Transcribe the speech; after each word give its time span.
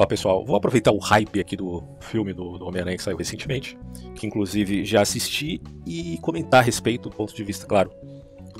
Ó, 0.00 0.06
pessoal, 0.06 0.42
vou 0.46 0.56
aproveitar 0.56 0.92
o 0.92 0.98
hype 0.98 1.40
aqui 1.40 1.54
do 1.54 1.82
filme 2.00 2.32
do, 2.32 2.56
do 2.56 2.64
Homem-Aranha 2.64 2.96
que 2.96 3.02
saiu 3.02 3.18
recentemente, 3.18 3.78
que 4.14 4.26
inclusive 4.26 4.82
já 4.82 5.02
assisti, 5.02 5.60
e 5.86 6.16
comentar 6.22 6.60
a 6.60 6.62
respeito 6.62 7.10
do 7.10 7.14
ponto 7.14 7.34
de 7.34 7.44
vista, 7.44 7.66
claro, 7.66 7.92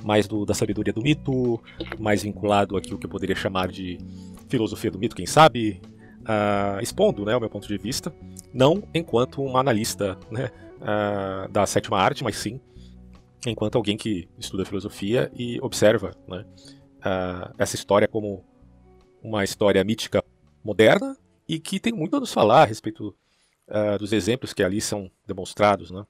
mais 0.02 0.28
do, 0.28 0.44
da 0.44 0.52
sabedoria 0.52 0.92
do 0.92 1.00
mito, 1.00 1.58
mais 1.98 2.22
vinculado 2.22 2.76
aqui 2.76 2.92
o 2.92 2.98
que 2.98 3.06
eu 3.06 3.10
poderia 3.10 3.34
chamar 3.34 3.68
de 3.68 3.96
filosofia 4.50 4.90
do 4.90 4.98
mito, 4.98 5.16
quem 5.16 5.24
sabe, 5.24 5.80
uh, 6.24 6.78
expondo 6.82 7.24
né, 7.24 7.34
o 7.34 7.40
meu 7.40 7.48
ponto 7.48 7.66
de 7.66 7.78
vista, 7.78 8.14
não 8.52 8.82
enquanto 8.92 9.40
um 9.40 9.56
analista 9.56 10.18
né, 10.30 10.50
uh, 10.76 11.50
da 11.50 11.64
sétima 11.64 11.98
arte, 11.98 12.22
mas 12.22 12.36
sim 12.36 12.60
enquanto 13.46 13.76
alguém 13.76 13.96
que 13.96 14.28
estuda 14.38 14.66
filosofia 14.66 15.32
e 15.34 15.58
observa 15.62 16.10
né, 16.28 16.44
uh, 16.98 17.54
essa 17.56 17.76
história 17.76 18.06
como 18.06 18.44
uma 19.22 19.42
história 19.42 19.82
mítica 19.82 20.22
moderna 20.62 21.16
e 21.50 21.58
que 21.58 21.80
tem 21.80 21.92
muito 21.92 22.16
a 22.16 22.20
nos 22.20 22.32
falar 22.32 22.62
a 22.62 22.64
respeito 22.64 23.12
uh, 23.66 23.98
dos 23.98 24.12
exemplos 24.12 24.52
que 24.52 24.62
ali 24.62 24.80
são 24.80 25.10
demonstrados, 25.26 25.90
né? 25.90 26.06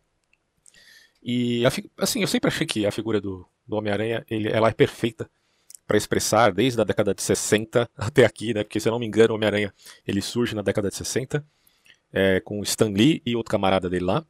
E 1.23 1.65
assim, 1.97 2.21
eu 2.21 2.27
sempre 2.27 2.49
achei 2.49 2.67
que 2.67 2.85
a 2.85 2.93
figura 2.93 3.23
do, 3.23 3.47
do 3.67 3.77
Homem-Aranha, 3.77 4.23
ela 4.29 4.69
é 4.69 4.73
perfeita 4.73 5.31
para 5.87 5.97
expressar 5.97 6.53
desde 6.53 6.79
a 6.79 6.85
década 6.85 7.15
de 7.15 7.23
60 7.23 7.89
até 7.97 8.27
aqui, 8.27 8.53
né? 8.53 8.65
Porque 8.65 8.79
se 8.79 8.87
eu 8.87 8.93
não 8.93 8.99
me 8.99 9.07
engano, 9.07 9.33
o 9.33 9.37
Homem-Aranha 9.37 9.73
ele 10.07 10.21
surge 10.21 10.55
na 10.55 10.61
década 10.61 10.91
de 10.91 10.97
60 10.97 11.43
é, 12.13 12.41
com 12.41 12.63
Stan 12.63 12.91
Lee 12.91 13.23
e 13.25 13.35
outro 13.35 13.51
camarada 13.51 13.89
dele 13.89 14.05
lá. 14.05 14.27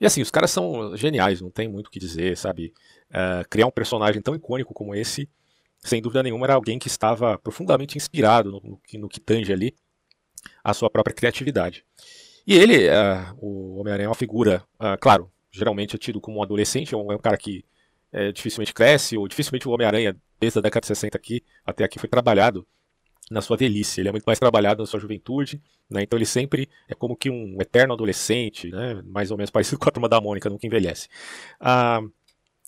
E 0.00 0.06
assim, 0.06 0.22
os 0.22 0.30
caras 0.30 0.52
são 0.52 0.96
geniais, 0.96 1.40
não 1.40 1.50
tem 1.50 1.66
muito 1.66 1.88
o 1.88 1.90
que 1.90 1.98
dizer, 1.98 2.36
sabe? 2.36 2.72
Uh, 3.10 3.48
criar 3.48 3.66
um 3.66 3.72
personagem 3.72 4.22
tão 4.22 4.36
icônico 4.36 4.72
como 4.72 4.94
esse, 4.94 5.28
sem 5.80 6.00
dúvida 6.00 6.22
nenhuma, 6.22 6.46
era 6.46 6.54
alguém 6.54 6.78
que 6.78 6.86
estava 6.86 7.36
profundamente 7.38 7.96
inspirado 7.96 8.52
no, 8.52 8.60
no, 8.60 9.00
no 9.00 9.08
que 9.08 9.18
tange 9.18 9.52
ali 9.52 9.74
a 10.66 10.74
sua 10.74 10.90
própria 10.90 11.14
criatividade. 11.14 11.84
E 12.44 12.54
ele, 12.54 12.88
uh, 12.88 13.38
o 13.38 13.78
Homem-Aranha, 13.78 14.06
é 14.06 14.08
uma 14.08 14.16
figura, 14.16 14.64
uh, 14.80 14.98
claro, 15.00 15.30
geralmente 15.48 15.94
é 15.94 15.98
tido 15.98 16.20
como 16.20 16.40
um 16.40 16.42
adolescente, 16.42 16.92
é 16.92 16.98
um, 16.98 17.12
é 17.12 17.14
um 17.14 17.20
cara 17.20 17.36
que 17.36 17.64
é, 18.12 18.32
dificilmente 18.32 18.74
cresce, 18.74 19.16
ou 19.16 19.28
dificilmente 19.28 19.68
o 19.68 19.70
Homem-Aranha, 19.70 20.16
desde 20.40 20.58
a 20.58 20.62
década 20.62 20.80
de 20.80 20.88
60 20.88 21.16
aqui, 21.16 21.44
até 21.64 21.84
aqui, 21.84 22.00
foi 22.00 22.08
trabalhado 22.08 22.66
na 23.30 23.40
sua 23.40 23.56
velhice. 23.56 24.00
Ele 24.00 24.08
é 24.08 24.12
muito 24.12 24.24
mais 24.24 24.40
trabalhado 24.40 24.82
na 24.82 24.86
sua 24.86 24.98
juventude, 24.98 25.62
né? 25.88 26.02
então 26.02 26.18
ele 26.18 26.26
sempre 26.26 26.68
é 26.88 26.94
como 26.94 27.16
que 27.16 27.30
um 27.30 27.56
eterno 27.60 27.94
adolescente, 27.94 28.68
né? 28.70 29.02
mais 29.04 29.30
ou 29.30 29.36
menos 29.36 29.50
parecido 29.50 29.78
com 29.80 29.88
a 29.88 29.92
turma 29.92 30.08
da 30.08 30.20
Mônica, 30.20 30.50
nunca 30.50 30.66
envelhece. 30.66 31.06
Uh, 31.60 32.10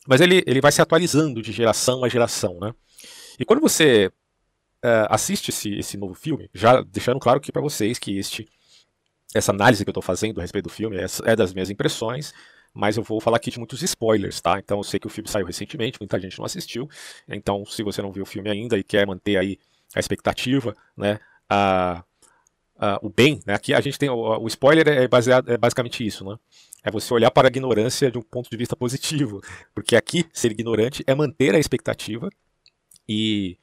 mas 0.06 0.20
ele, 0.20 0.44
ele 0.46 0.60
vai 0.60 0.70
se 0.70 0.80
atualizando 0.80 1.42
de 1.42 1.50
geração 1.50 2.04
a 2.04 2.08
geração. 2.08 2.58
Né? 2.60 2.72
E 3.40 3.44
quando 3.44 3.60
você 3.60 4.12
uh, 4.84 5.06
assiste 5.08 5.50
esse, 5.50 5.74
esse 5.74 5.96
novo 5.96 6.14
filme, 6.14 6.50
já 6.54 6.82
deixando 6.82 7.20
claro 7.20 7.38
aqui 7.38 7.52
para 7.52 7.62
vocês 7.62 7.98
que 7.98 8.18
este, 8.18 8.48
essa 9.34 9.52
análise 9.52 9.84
que 9.84 9.88
eu 9.88 9.92
estou 9.92 10.02
fazendo 10.02 10.38
a 10.38 10.42
respeito 10.42 10.64
do 10.64 10.72
filme 10.72 10.96
é, 10.96 11.06
é 11.24 11.36
das 11.36 11.52
minhas 11.52 11.70
impressões, 11.70 12.32
mas 12.72 12.96
eu 12.96 13.02
vou 13.02 13.20
falar 13.20 13.38
aqui 13.38 13.50
de 13.50 13.58
muitos 13.58 13.82
spoilers, 13.82 14.40
tá? 14.40 14.58
Então 14.58 14.78
eu 14.78 14.84
sei 14.84 15.00
que 15.00 15.06
o 15.06 15.10
filme 15.10 15.28
saiu 15.28 15.46
recentemente, 15.46 15.98
muita 16.00 16.18
gente 16.20 16.38
não 16.38 16.44
assistiu, 16.44 16.88
então 17.28 17.64
se 17.64 17.82
você 17.82 18.00
não 18.02 18.12
viu 18.12 18.22
o 18.22 18.26
filme 18.26 18.50
ainda 18.50 18.78
e 18.78 18.84
quer 18.84 19.06
manter 19.06 19.36
aí 19.36 19.58
a 19.94 20.00
expectativa, 20.00 20.76
né? 20.96 21.18
A, 21.48 22.04
a, 22.78 22.98
o 23.02 23.08
bem, 23.08 23.40
né? 23.46 23.54
Aqui 23.54 23.74
a 23.74 23.80
gente 23.80 23.98
tem 23.98 24.08
o, 24.08 24.38
o 24.38 24.46
spoiler 24.46 24.86
é 24.86 25.08
baseado 25.08 25.50
é 25.50 25.56
basicamente 25.56 26.06
isso, 26.06 26.24
né? 26.24 26.36
É 26.84 26.90
você 26.90 27.12
olhar 27.12 27.30
para 27.30 27.48
a 27.48 27.50
ignorância 27.50 28.10
de 28.10 28.18
um 28.18 28.22
ponto 28.22 28.48
de 28.48 28.56
vista 28.56 28.76
positivo, 28.76 29.40
porque 29.74 29.96
aqui 29.96 30.26
ser 30.32 30.52
ignorante 30.52 31.02
é 31.06 31.14
manter 31.14 31.54
a 31.54 31.58
expectativa 31.58 32.30
e 33.08 33.58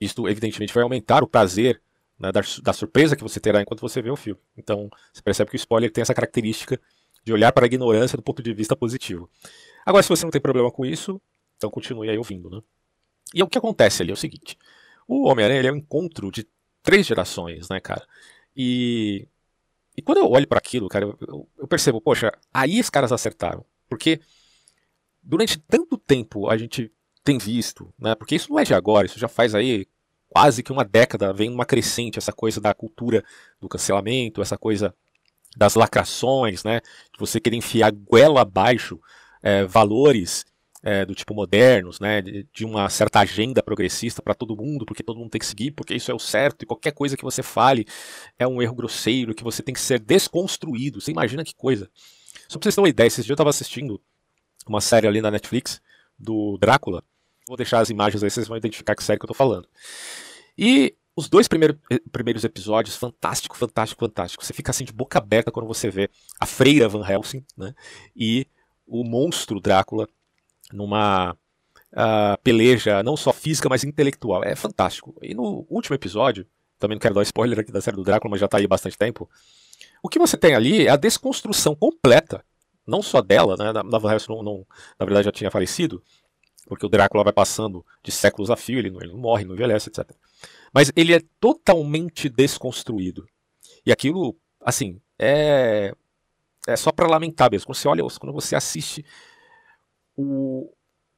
isto, 0.00 0.28
evidentemente, 0.28 0.72
vai 0.72 0.82
aumentar 0.82 1.22
o 1.22 1.26
prazer 1.26 1.80
né, 2.18 2.32
da, 2.32 2.40
da, 2.62 2.72
surpresa 2.72 3.16
que 3.16 3.22
você 3.22 3.38
terá 3.40 3.62
enquanto 3.62 3.80
você 3.80 4.02
vê 4.02 4.10
o 4.10 4.16
filme. 4.16 4.40
Então, 4.56 4.90
você 5.12 5.22
percebe 5.22 5.50
que 5.50 5.56
o 5.56 5.58
spoiler 5.58 5.90
tem 5.90 6.02
essa 6.02 6.14
característica 6.14 6.80
de 7.24 7.32
olhar 7.32 7.52
para 7.52 7.64
a 7.64 7.66
ignorância 7.66 8.16
do 8.16 8.22
ponto 8.22 8.42
de 8.42 8.52
vista 8.52 8.76
positivo. 8.76 9.30
Agora, 9.84 10.02
se 10.02 10.08
você 10.08 10.24
não 10.24 10.30
tem 10.30 10.40
problema 10.40 10.70
com 10.70 10.84
isso, 10.84 11.20
então 11.56 11.70
continue 11.70 12.08
aí 12.08 12.18
ouvindo. 12.18 12.50
Né? 12.50 12.60
E 13.34 13.42
o 13.42 13.48
que 13.48 13.58
acontece 13.58 14.02
ali 14.02 14.10
é 14.10 14.14
o 14.14 14.16
seguinte: 14.16 14.56
o 15.06 15.28
Homem-Aranha 15.28 15.68
é 15.68 15.72
um 15.72 15.76
encontro 15.76 16.30
de 16.30 16.46
três 16.82 17.06
gerações, 17.06 17.68
né, 17.68 17.80
cara? 17.80 18.06
E, 18.56 19.28
e 19.96 20.02
quando 20.02 20.18
eu 20.18 20.30
olho 20.30 20.46
para 20.46 20.58
aquilo, 20.58 20.88
cara, 20.88 21.04
eu, 21.04 21.48
eu 21.58 21.68
percebo, 21.68 22.00
poxa, 22.00 22.32
aí 22.52 22.80
os 22.80 22.90
caras 22.90 23.12
acertaram. 23.12 23.64
Porque 23.88 24.20
durante 25.22 25.58
tanto 25.58 25.96
tempo 25.98 26.48
a 26.48 26.56
gente 26.56 26.90
tem 27.24 27.38
visto, 27.38 27.92
né? 27.98 28.14
Porque 28.14 28.34
isso 28.34 28.50
não 28.50 28.58
é 28.58 28.64
de 28.64 28.74
agora, 28.74 29.06
isso 29.06 29.18
já 29.18 29.28
faz 29.28 29.54
aí 29.54 29.86
quase 30.28 30.62
que 30.62 30.72
uma 30.72 30.84
década, 30.84 31.32
vem 31.32 31.50
uma 31.50 31.64
crescente 31.64 32.18
essa 32.18 32.32
coisa 32.32 32.60
da 32.60 32.74
cultura 32.74 33.24
do 33.60 33.68
cancelamento, 33.68 34.42
essa 34.42 34.58
coisa 34.58 34.94
das 35.56 35.74
lacrações, 35.74 36.62
né? 36.64 36.80
De 37.12 37.18
você 37.18 37.40
querer 37.40 37.56
enfiar 37.56 37.90
goela 37.90 38.42
abaixo 38.42 39.00
é, 39.42 39.64
valores 39.64 40.44
é, 40.82 41.04
do 41.04 41.14
tipo 41.14 41.34
modernos, 41.34 41.98
né? 41.98 42.22
De, 42.22 42.46
de 42.52 42.64
uma 42.64 42.88
certa 42.88 43.20
agenda 43.20 43.62
progressista 43.62 44.22
para 44.22 44.34
todo 44.34 44.56
mundo, 44.56 44.84
porque 44.86 45.02
todo 45.02 45.18
mundo 45.18 45.30
tem 45.30 45.38
que 45.38 45.46
seguir, 45.46 45.72
porque 45.72 45.94
isso 45.94 46.10
é 46.10 46.14
o 46.14 46.18
certo, 46.18 46.62
e 46.62 46.66
qualquer 46.66 46.92
coisa 46.92 47.16
que 47.16 47.24
você 47.24 47.42
fale 47.42 47.86
é 48.38 48.46
um 48.46 48.62
erro 48.62 48.74
grosseiro, 48.74 49.34
que 49.34 49.44
você 49.44 49.62
tem 49.62 49.74
que 49.74 49.80
ser 49.80 49.98
desconstruído. 49.98 51.00
Você 51.00 51.10
imagina 51.10 51.44
que 51.44 51.54
coisa. 51.54 51.90
Só 52.48 52.58
pra 52.58 52.64
vocês 52.64 52.74
terem 52.74 52.84
uma 52.84 52.88
ideia, 52.90 53.06
esses 53.06 53.24
dias 53.24 53.30
eu 53.30 53.34
estava 53.34 53.50
assistindo 53.50 54.00
uma 54.66 54.80
série 54.80 55.06
ali 55.06 55.20
na 55.20 55.30
Netflix 55.30 55.80
do 56.18 56.58
Drácula, 56.58 57.02
Vou 57.48 57.56
deixar 57.56 57.80
as 57.80 57.88
imagens 57.88 58.22
aí, 58.22 58.30
vocês 58.30 58.46
vão 58.46 58.58
identificar 58.58 58.94
que 58.94 59.02
série 59.02 59.18
que 59.18 59.24
eu 59.24 59.28
tô 59.28 59.32
falando. 59.34 59.66
E 60.56 60.94
os 61.16 61.30
dois 61.30 61.48
primeiro, 61.48 61.80
eh, 61.90 61.98
primeiros 62.12 62.44
episódios, 62.44 62.94
fantástico, 62.94 63.56
fantástico, 63.56 63.98
fantástico. 63.98 64.44
Você 64.44 64.52
fica 64.52 64.70
assim 64.70 64.84
de 64.84 64.92
boca 64.92 65.18
aberta 65.18 65.50
quando 65.50 65.66
você 65.66 65.88
vê 65.88 66.10
a 66.38 66.44
freira 66.44 66.86
Van 66.90 67.08
Helsing 67.08 67.42
né, 67.56 67.74
e 68.14 68.46
o 68.86 69.02
monstro 69.02 69.60
Drácula 69.60 70.06
numa 70.70 71.32
uh, 71.32 72.38
peleja 72.44 73.02
não 73.02 73.16
só 73.16 73.32
física, 73.32 73.66
mas 73.66 73.82
intelectual. 73.82 74.44
É 74.44 74.54
fantástico. 74.54 75.16
E 75.22 75.32
no 75.32 75.66
último 75.70 75.94
episódio, 75.94 76.46
também 76.78 76.96
não 76.96 77.00
quero 77.00 77.14
dar 77.14 77.22
spoiler 77.22 77.58
aqui 77.58 77.72
da 77.72 77.80
série 77.80 77.96
do 77.96 78.04
Drácula, 78.04 78.30
mas 78.30 78.40
já 78.40 78.46
tá 78.46 78.58
aí 78.58 78.66
há 78.66 78.68
bastante 78.68 78.98
tempo. 78.98 79.28
O 80.02 80.08
que 80.10 80.18
você 80.18 80.36
tem 80.36 80.54
ali 80.54 80.86
é 80.86 80.90
a 80.90 80.96
desconstrução 80.96 81.74
completa, 81.74 82.44
não 82.88 83.02
só 83.02 83.20
dela, 83.20 83.54
né? 83.56 83.72
Na 83.72 84.12
Helsing 84.12 84.30
não, 84.30 84.42
não, 84.42 84.66
na 84.98 85.04
verdade 85.04 85.26
já 85.26 85.32
tinha 85.32 85.50
falecido, 85.50 86.02
porque 86.66 86.86
o 86.86 86.88
Drácula 86.88 87.22
vai 87.22 87.32
passando 87.32 87.84
de 88.02 88.10
séculos 88.10 88.50
a 88.50 88.56
fio, 88.56 88.78
ele 88.78 88.90
não, 88.90 89.00
ele 89.00 89.12
não 89.12 89.18
morre, 89.18 89.44
não 89.44 89.54
envelhece, 89.54 89.90
etc. 89.90 90.10
Mas 90.72 90.90
ele 90.96 91.14
é 91.14 91.20
totalmente 91.38 92.28
desconstruído. 92.28 93.26
E 93.84 93.92
aquilo, 93.92 94.36
assim, 94.60 95.00
é, 95.18 95.94
é 96.66 96.76
só 96.76 96.90
para 96.90 97.08
lamentar 97.08 97.50
mesmo. 97.50 97.66
Quando 97.66 97.76
você 97.76 97.88
olha, 97.88 98.02
quando 98.18 98.32
você 98.32 98.56
assiste 98.56 99.04
o 100.16 100.70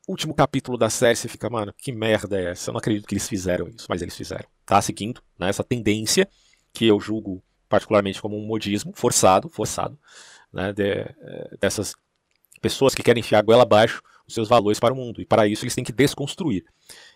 último 0.09 0.35
capítulo 0.35 0.77
da 0.77 0.91
série, 0.91 1.17
você 1.17 1.29
fica, 1.29 1.49
mano, 1.49 1.73
que 1.77 1.93
merda 1.93 2.41
é 2.41 2.51
essa? 2.51 2.71
Eu 2.71 2.73
não 2.73 2.79
acredito 2.79 3.07
que 3.07 3.15
eles 3.15 3.29
fizeram 3.29 3.69
isso, 3.69 3.87
mas 3.89 4.03
eles 4.03 4.17
fizeram. 4.17 4.49
Tá 4.67 4.81
seguindo 4.83 5.23
né, 5.39 5.49
essa 5.49 5.65
tendência 5.65 6.29
que 6.73 6.87
eu 6.87 7.01
julgo 7.01 7.43
particularmente 7.71 8.21
como 8.21 8.37
um 8.37 8.45
modismo 8.45 8.93
forçado, 8.95 9.49
forçado, 9.49 9.97
né, 10.53 10.73
de, 10.73 10.83
eh, 10.83 11.57
dessas 11.61 11.95
pessoas 12.61 12.95
que 12.95 13.03
querem 13.03 13.21
enfiar 13.21 13.43
goela 13.43 13.63
abaixo 13.63 14.03
os 14.27 14.35
seus 14.35 14.49
valores 14.49 14.81
para 14.81 14.93
o 14.93 14.97
mundo. 14.97 15.23
E 15.23 15.25
para 15.25 15.47
isso 15.47 15.65
eles 15.65 15.75
têm 15.75 15.85
que 15.85 15.93
desconstruir. 15.93 16.65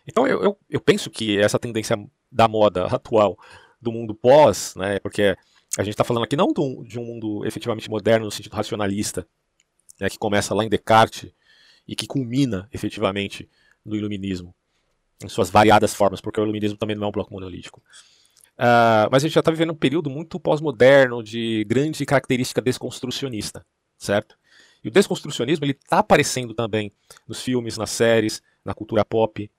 Então 0.06 0.26
eu, 0.26 0.42
eu, 0.42 0.58
eu 0.70 0.80
penso 0.80 1.10
que 1.10 1.38
essa 1.38 1.58
tendência 1.58 1.96
da 2.30 2.46
moda 2.46 2.86
atual 2.86 3.36
do 3.82 3.90
mundo 3.90 4.14
pós, 4.14 4.74
né, 4.76 5.00
porque 5.00 5.36
a 5.76 5.82
gente 5.82 5.94
está 5.94 6.04
falando 6.04 6.22
aqui 6.22 6.36
não 6.36 6.52
de 6.52 6.98
um 7.00 7.04
mundo 7.04 7.44
efetivamente 7.44 7.90
moderno 7.90 8.24
no 8.24 8.30
sentido 8.30 8.54
racionalista, 8.54 9.26
né, 10.00 10.08
que 10.08 10.18
começa 10.18 10.54
lá 10.54 10.64
em 10.64 10.68
Descartes 10.68 11.32
e 11.86 11.96
que 11.96 12.06
culmina 12.06 12.68
efetivamente 12.72 13.50
no 13.84 13.96
iluminismo, 13.96 14.54
em 15.22 15.28
suas 15.28 15.50
variadas 15.50 15.92
formas, 15.92 16.20
porque 16.20 16.40
o 16.40 16.44
iluminismo 16.44 16.78
também 16.78 16.94
não 16.94 17.04
é 17.04 17.08
um 17.08 17.12
bloco 17.12 17.34
monolítico. 17.34 17.82
Uh, 18.56 19.10
mas 19.10 19.24
a 19.24 19.26
gente 19.26 19.34
já 19.34 19.40
está 19.40 19.50
vivendo 19.50 19.72
um 19.72 19.76
período 19.76 20.08
muito 20.08 20.38
pós-moderno 20.38 21.22
de 21.22 21.64
grande 21.64 22.06
característica 22.06 22.62
desconstrucionista, 22.62 23.66
certo? 23.98 24.36
E 24.82 24.88
o 24.88 24.90
desconstrucionismo 24.90 25.64
ele 25.64 25.72
está 25.72 25.98
aparecendo 25.98 26.54
também 26.54 26.92
nos 27.26 27.42
filmes, 27.42 27.76
nas 27.76 27.90
séries, 27.90 28.42
na 28.64 28.74
cultura 28.74 29.04
pop. 29.04 29.50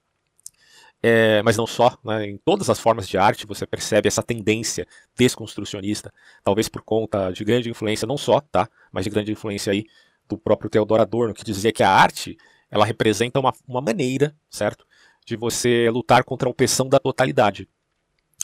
É, 1.03 1.44
mas 1.44 1.57
não 1.57 1.68
só, 1.68 1.97
né, 2.03 2.25
em 2.25 2.38
todas 2.38 2.69
as 2.69 2.80
formas 2.80 3.07
de 3.07 3.18
arte 3.18 3.45
você 3.45 3.68
percebe 3.68 4.07
essa 4.07 4.24
tendência 4.24 4.88
desconstrucionista, 5.15 6.12
talvez 6.44 6.69
por 6.69 6.81
conta 6.81 7.31
de 7.31 7.44
grande 7.44 7.69
influência, 7.69 8.07
não 8.07 8.18
só, 8.18 8.39
tá, 8.39 8.68
mas 8.91 9.03
de 9.03 9.12
grande 9.12 9.31
influência 9.31 9.71
aí 9.71 9.86
do 10.27 10.38
próprio 10.38 10.69
Theodor 10.69 11.01
Adorno, 11.01 11.33
que 11.33 11.44
dizia 11.44 11.71
que 11.71 11.83
a 11.83 11.89
arte 11.89 12.38
ela 12.71 12.86
representa 12.86 13.39
uma, 13.39 13.53
uma 13.68 13.81
maneira, 13.81 14.36
certo, 14.50 14.86
de 15.25 15.36
você 15.36 15.89
lutar 15.89 16.24
contra 16.24 16.48
a 16.48 16.51
opressão 16.51 16.88
da 16.88 17.00
totalidade. 17.00 17.68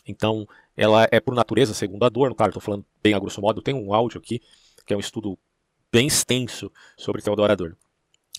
Então, 0.06 0.48
ela 0.75 1.07
é 1.12 1.19
por 1.19 1.36
natureza, 1.36 1.74
segundo 1.74 2.03
Adorno, 2.03 2.36
claro, 2.36 2.50
estou 2.50 2.62
falando 2.62 2.86
bem 3.03 3.13
a 3.13 3.19
grosso 3.19 3.42
modo, 3.42 3.62
tem 3.62 3.74
um 3.74 3.94
áudio 3.94 4.19
aqui, 4.19 4.42
que 4.86 4.94
é 4.94 4.98
um 4.98 5.00
estudo 5.00 5.38
bem 5.92 6.07
extenso 6.07 6.71
sobre 6.98 7.21
Theodor 7.21 7.51
Adorno. 7.51 7.77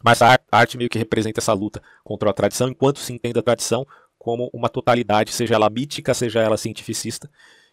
Mas 0.03 0.21
a 0.21 0.39
arte 0.51 0.77
meio 0.77 0.91
que 0.91 0.99
representa 0.99 1.41
essa 1.41 1.53
luta 1.53 1.81
contra 2.03 2.31
a 2.31 2.33
tradição, 2.33 2.69
enquanto 2.69 2.99
se 2.99 3.13
entende 3.13 3.39
a 3.39 3.43
tradição 3.43 3.87
como 4.19 4.51
uma 4.53 4.69
totalidade, 4.69 5.33
seja 5.33 5.55
ela 5.55 5.71
mítica, 5.71 6.15
seja 6.15 6.41
ela 6.41 6.57
cientificista, 6.57 7.31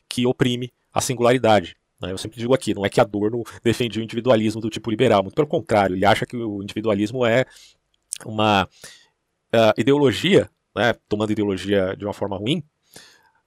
que 0.07 0.25
oprime 0.25 0.71
a 0.93 1.01
singularidade. 1.01 1.75
Né? 2.01 2.11
Eu 2.11 2.17
sempre 2.17 2.39
digo 2.39 2.53
aqui, 2.53 2.73
não 2.73 2.85
é 2.85 2.89
que 2.89 3.01
Adorno 3.01 3.43
defendia 3.63 4.01
o 4.01 4.03
individualismo 4.03 4.61
do 4.61 4.69
tipo 4.69 4.89
liberal, 4.89 5.23
muito 5.23 5.35
pelo 5.35 5.47
contrário, 5.47 5.95
ele 5.95 6.05
acha 6.05 6.25
que 6.25 6.35
o 6.35 6.61
individualismo 6.61 7.25
é 7.25 7.45
uma 8.25 8.65
uh, 8.65 9.73
ideologia, 9.77 10.49
né, 10.75 10.93
tomando 11.07 11.31
ideologia 11.31 11.95
de 11.95 12.05
uma 12.05 12.13
forma 12.13 12.37
ruim, 12.37 12.63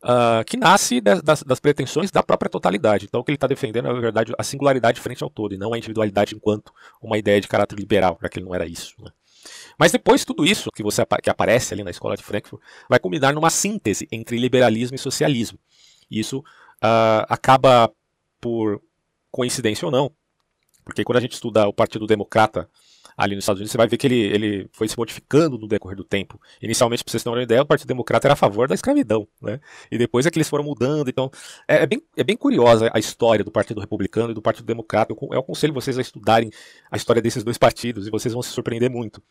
uh, 0.03 0.45
que 0.45 0.57
nasce 0.57 1.01
das, 1.01 1.43
das, 1.43 1.61
pretensões 1.61 2.11
da 2.11 2.23
própria 2.23 2.51
totalidade. 2.51 3.07
Então, 3.07 3.21
o 3.21 3.25
que 3.25 3.31
ele 3.31 3.37
está 3.37 3.47
defendendo 3.47 3.89
é, 3.89 3.93
na 3.93 4.01
verdade, 4.01 4.33
a 4.37 4.43
singularidade 4.43 5.01
frente 5.01 5.23
ao 5.23 5.31
todo, 5.31 5.55
e 5.55 5.59
não 5.59 5.73
a 5.73 5.79
individualidade 5.79 6.35
enquanto 6.35 6.73
uma 7.01 7.19
ideia 7.19 7.41
de 7.41 7.49
caráter 7.49 7.77
liberal, 7.79 8.19
já 8.21 8.29
que 8.29 8.39
ele 8.39 8.47
não 8.47 8.55
era 8.55 8.67
isso. 8.67 8.95
Né? 8.99 9.11
Mas 9.79 9.93
depois, 9.93 10.25
tudo 10.25 10.45
isso 10.45 10.71
que, 10.71 10.83
você, 10.83 11.05
que 11.23 11.31
aparece 11.31 11.75
ali 11.75 11.85
na 11.85 11.91
escola 11.91 12.17
de 12.17 12.23
Frankfurt 12.23 12.63
vai 12.89 12.99
culminar 12.99 13.35
numa 13.35 13.51
síntese 13.51 14.09
entre 14.11 14.37
liberalismo 14.39 14.95
e 14.95 14.99
socialismo. 14.99 15.59
Isso 16.11 16.39
uh, 16.39 17.25
acaba 17.29 17.91
por 18.41 18.83
coincidência 19.31 19.87
ou 19.87 19.93
não, 19.93 20.13
porque 20.85 21.05
quando 21.05 21.19
a 21.19 21.21
gente 21.21 21.33
estuda 21.33 21.67
o 21.67 21.73
Partido 21.73 22.07
Democrata 22.07 22.69
ali 23.17 23.35
nos 23.35 23.45
Estados 23.45 23.61
Unidos, 23.61 23.73
você 23.73 23.79
vai 23.79 23.87
ver 23.87 23.97
que 23.97 24.07
ele, 24.07 24.21
ele 24.21 24.71
foi 24.73 24.89
se 24.89 24.97
modificando 24.97 25.59
no 25.59 25.67
decorrer 25.67 25.97
do 25.97 26.05
tempo. 26.05 26.41
Inicialmente, 26.61 27.05
para 27.05 27.11
vocês 27.11 27.23
terem 27.23 27.37
uma 27.37 27.43
ideia, 27.43 27.63
o 27.63 27.67
Partido 27.67 27.89
Democrata 27.89 28.27
era 28.27 28.35
a 28.35 28.37
favor 28.37 28.69
da 28.69 28.75
escravidão, 28.75 29.27
né? 29.41 29.61
E 29.91 29.99
depois 29.99 30.27
é 30.27 30.31
que 30.31 30.39
eles 30.39 30.49
foram 30.49 30.65
mudando. 30.65 31.09
Então, 31.09 31.31
é, 31.69 31.83
é 31.83 31.87
bem, 31.87 32.03
é 32.17 32.25
bem 32.25 32.37
curiosa 32.37 32.91
a 32.93 32.99
história 32.99 33.45
do 33.45 33.51
Partido 33.51 33.81
Republicano 33.81 34.31
e 34.31 34.35
do 34.35 34.43
Partido 34.43 34.67
Democrata. 34.67 35.13
Eu, 35.13 35.29
eu 35.33 35.41
aconselho 35.41 35.73
vocês 35.73 35.99
a 35.99 36.01
estudarem 36.01 36.51
a 36.91 36.97
história 36.97 37.23
desses 37.23 37.45
dois 37.45 37.59
partidos 37.59 38.07
e 38.07 38.11
vocês 38.11 38.33
vão 38.33 38.43
se 38.43 38.51
surpreender 38.51 38.91
muito. 38.91 39.23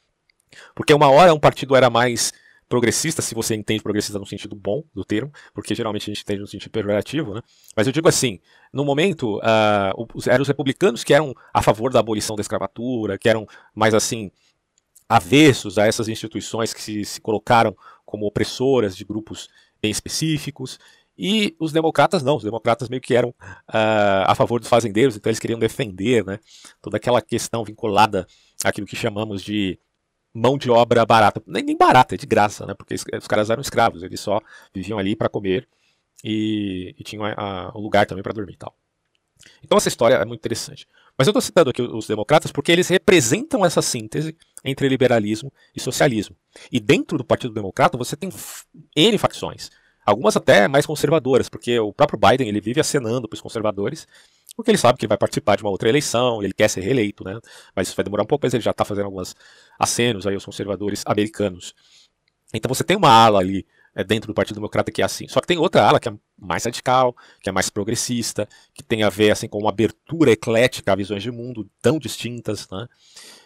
Porque 0.76 0.94
uma 0.94 1.10
hora 1.10 1.34
um 1.34 1.40
partido 1.40 1.76
era 1.76 1.90
mais 1.90 2.34
progressista, 2.72 3.22
se 3.22 3.36
você 3.36 3.54
entende 3.54 3.84
progressista 3.84 4.18
no 4.18 4.26
sentido 4.26 4.56
bom 4.56 4.82
do 4.96 5.04
termo, 5.04 5.30
porque 5.54 5.76
geralmente 5.76 6.04
a 6.04 6.14
gente 6.14 6.22
entende 6.24 6.40
no 6.40 6.48
sentido 6.48 6.72
pejorativo, 6.72 7.34
né? 7.34 7.42
Mas 7.76 7.86
eu 7.86 7.92
digo 7.92 8.08
assim, 8.08 8.40
no 8.72 8.86
momento, 8.86 9.40
uh, 9.40 10.22
eram 10.26 10.42
os 10.42 10.48
republicanos 10.48 11.04
que 11.04 11.14
eram 11.14 11.36
a 11.54 11.62
favor 11.62 11.92
da 11.92 12.00
abolição 12.00 12.34
da 12.38 12.42
escravatura, 12.42 13.18
que 13.18 13.28
eram 13.28 13.46
mais 13.76 13.94
assim, 13.94 14.32
avessos 15.10 15.78
a 15.78 15.86
essas 15.86 16.08
instituições 16.08 16.74
que 16.74 16.82
se, 16.82 17.04
se 17.04 17.20
colocaram 17.20 17.76
como 18.06 18.26
opressoras 18.26 18.96
de 18.96 19.04
grupos 19.04 19.50
bem 19.82 19.92
específicos, 19.92 20.80
e 21.18 21.54
os 21.60 21.74
democratas 21.74 22.24
não, 22.24 22.38
os 22.38 22.44
democratas 22.44 22.88
meio 22.88 23.02
que 23.02 23.14
eram 23.14 23.30
uh, 23.32 24.24
a 24.26 24.34
favor 24.34 24.62
dos 24.62 24.70
fazendeiros, 24.70 25.18
então 25.18 25.30
eles 25.30 25.40
queriam 25.40 25.60
defender 25.60 26.24
né, 26.24 26.40
toda 26.82 26.96
aquela 26.96 27.22
questão 27.22 27.66
vinculada 27.66 28.26
àquilo 28.64 28.88
que 28.88 28.96
chamamos 28.96 29.44
de 29.44 29.78
mão 30.34 30.58
de 30.58 30.70
obra 30.70 31.06
barata. 31.06 31.42
Nem, 31.46 31.64
nem 31.64 31.78
barata, 31.78 32.16
é 32.16 32.18
de 32.18 32.26
graça, 32.26 32.66
né? 32.66 32.74
Porque 32.74 32.96
os 32.96 33.28
caras 33.28 33.50
eram 33.50 33.62
escravos, 33.62 34.04
eles 34.04 34.20
só 34.20 34.40
viviam 34.74 34.98
ali 34.98 35.16
para 35.16 35.30
comer 35.30 35.68
e, 36.24 36.96
e 36.98 37.04
tinham 37.04 37.24
um 37.76 37.80
lugar 37.80 38.06
também 38.06 38.24
para 38.24 38.34
dormir 38.34 38.54
e 38.54 38.58
tal. 38.58 38.76
Então 39.64 39.78
essa 39.78 39.88
história 39.88 40.16
é 40.16 40.26
muito 40.26 40.40
interessante. 40.40 40.88
Mas 41.18 41.28
eu 41.28 41.32
estou 41.32 41.42
citando 41.42 41.70
aqui 41.70 41.82
os 41.82 42.08
democratas 42.08 42.52
porque 42.52 42.72
eles 42.72 42.88
representam 42.88 43.66
essa 43.66 43.82
síntese 43.82 44.36
entre 44.64 44.88
liberalismo 44.88 45.52
e 45.76 45.80
socialismo. 45.80 46.36
E 46.72 46.80
dentro 46.80 47.18
do 47.18 47.24
Partido 47.24 47.54
Democrata 47.54 47.98
você 47.98 48.16
tem 48.16 48.30
N 48.96 49.18
facções. 49.18 49.70
Algumas 50.06 50.36
até 50.36 50.68
mais 50.68 50.86
conservadoras, 50.86 51.48
porque 51.48 51.80
o 51.80 51.94
próprio 51.94 52.20
Biden 52.20 52.48
ele 52.48 52.60
vive 52.60 52.80
acenando 52.80 53.28
para 53.28 53.36
os 53.36 53.42
conservadores 53.42 54.08
porque 54.56 54.72
ele 54.72 54.78
sabe 54.78 54.98
que 54.98 55.08
vai 55.08 55.18
participar 55.18 55.56
de 55.56 55.64
uma 55.64 55.70
outra 55.70 55.90
eleição, 55.90 56.44
ele 56.44 56.54
quer 56.54 56.70
ser 56.70 56.82
reeleito, 56.82 57.24
né? 57.24 57.40
Mas 57.76 57.88
isso 57.88 57.96
vai 57.96 58.04
demorar 58.04 58.24
um 58.24 58.28
pouco, 58.28 58.46
mas 58.46 58.54
ele 58.54 58.64
já 58.64 58.72
está 58.72 58.84
fazendo 58.86 59.06
alguns 59.06 59.36
acenos 59.80 60.28
aí 60.28 60.34
aos 60.34 60.46
conservadores 60.46 61.04
americanos. 61.06 61.74
Então 62.54 62.70
você 62.70 62.84
tem 62.84 62.98
uma 62.98 63.10
ala 63.10 63.40
ali 63.40 63.66
é, 63.96 64.04
dentro 64.04 64.28
do 64.28 64.34
Partido 64.34 64.56
Democrata 64.56 64.92
que 64.92 65.02
é 65.02 65.06
assim. 65.06 65.28
Só 65.28 65.40
que 65.40 65.48
tem 65.48 65.58
outra 65.58 65.88
ala 65.88 66.00
que 66.00 66.10
é 66.10 66.14
mais 66.38 66.66
radical, 66.66 67.16
que 67.42 67.50
é 67.50 67.52
mais 67.52 67.70
progressista, 67.70 68.48
que 68.74 68.84
tem 68.84 69.04
a 69.04 69.10
ver 69.10 69.32
assim 69.32 69.48
com 69.48 69.60
uma 69.60 69.70
abertura 69.70 70.32
eclética 70.32 70.92
a 70.92 70.96
visões 70.96 71.24
de 71.24 71.32
mundo 71.32 71.70
tão 71.82 71.98
distintas, 71.98 72.68
né? 72.70 72.88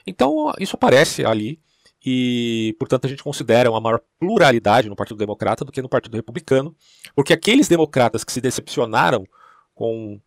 Então 0.08 0.52
isso 0.60 0.76
aparece 0.76 1.26
ali 1.26 1.60
e, 2.06 2.76
portanto, 2.78 3.06
a 3.06 3.10
gente 3.10 3.24
considera 3.24 3.70
uma 3.72 3.82
maior 3.82 4.00
pluralidade 4.20 4.88
no 4.88 4.96
Partido 4.96 5.18
Democrata 5.18 5.66
do 5.66 5.72
que 5.72 5.82
no 5.82 5.90
Partido 5.90 6.14
Republicano, 6.16 6.76
porque 7.16 7.34
aqueles 7.34 7.68
democratas 7.68 8.24
que 8.24 8.32
se 8.32 8.40
decepcionaram 8.40 9.26
com 9.74 10.22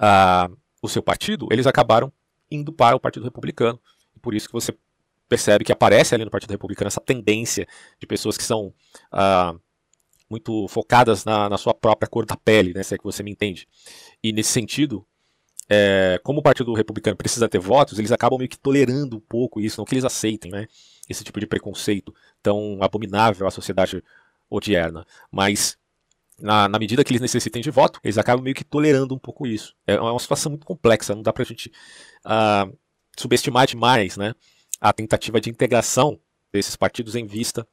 uh, 0.00 0.56
o 0.82 0.88
seu 0.88 1.02
partido, 1.02 1.46
eles 1.50 1.66
acabaram 1.66 2.12
indo 2.50 2.72
para 2.72 2.96
o 2.96 3.00
Partido 3.00 3.24
Republicano. 3.24 3.78
Por 4.20 4.34
isso 4.34 4.46
que 4.48 4.52
você 4.52 4.76
percebe 5.28 5.64
que 5.64 5.72
aparece 5.72 6.14
ali 6.14 6.24
no 6.24 6.30
Partido 6.30 6.50
Republicano 6.50 6.88
essa 6.88 7.00
tendência 7.00 7.66
de 8.00 8.06
pessoas 8.06 8.36
que 8.36 8.42
são 8.42 8.74
uh, 9.12 9.60
muito 10.28 10.66
focadas 10.68 11.24
na, 11.24 11.48
na, 11.48 11.58
sua 11.58 11.74
própria 11.74 12.08
cor 12.08 12.24
da 12.24 12.36
pele, 12.36 12.72
né, 12.72 12.82
se 12.82 12.94
é 12.94 12.98
que 12.98 13.04
você 13.04 13.22
me 13.22 13.30
entende. 13.30 13.68
E 14.22 14.32
nesse 14.32 14.50
sentido, 14.50 15.06
é, 15.68 16.20
como 16.24 16.40
o 16.40 16.42
Partido 16.42 16.72
Republicano 16.72 17.16
precisa 17.16 17.48
ter 17.48 17.58
votos, 17.58 17.98
eles 17.98 18.12
acabam 18.12 18.38
meio 18.38 18.48
que 18.48 18.58
tolerando 18.58 19.16
um 19.16 19.20
pouco 19.20 19.60
isso, 19.60 19.80
não 19.80 19.84
que 19.84 19.94
eles 19.94 20.04
aceitem 20.04 20.50
né, 20.50 20.66
esse 21.08 21.22
tipo 21.22 21.38
de 21.38 21.46
preconceito 21.46 22.14
tão 22.42 22.78
abominável 22.80 23.46
à 23.46 23.50
sociedade 23.50 24.02
odierna. 24.48 25.06
Mas 25.30 25.76
na, 26.40 26.68
na, 26.68 26.78
medida 26.78 27.04
que 27.04 27.12
eles 27.12 27.20
necessitem 27.20 27.62
de 27.62 27.70
voto, 27.70 28.00
eles 28.02 28.18
acabam 28.18 28.42
meio 28.42 28.54
que 28.54 28.64
tolerando 28.64 29.14
um 29.14 29.18
pouco 29.18 29.46
isso. 29.46 29.74
É 29.86 30.00
uma 30.00 30.18
situação 30.18 30.50
muito 30.50 30.66
complexa, 30.66 31.14
não 31.14 31.22
dá 31.22 31.32
pra 31.32 31.44
gente 31.44 31.70
uh, 32.24 32.76
subestimar 33.16 33.66
demais 33.66 34.16
né, 34.16 34.34
a 34.80 34.92
tentativa 34.92 35.40
de 35.40 35.50
integração 35.50 36.18
desses 36.52 36.76
partidos 36.76 37.14
em 37.14 37.26
vista 37.26 37.66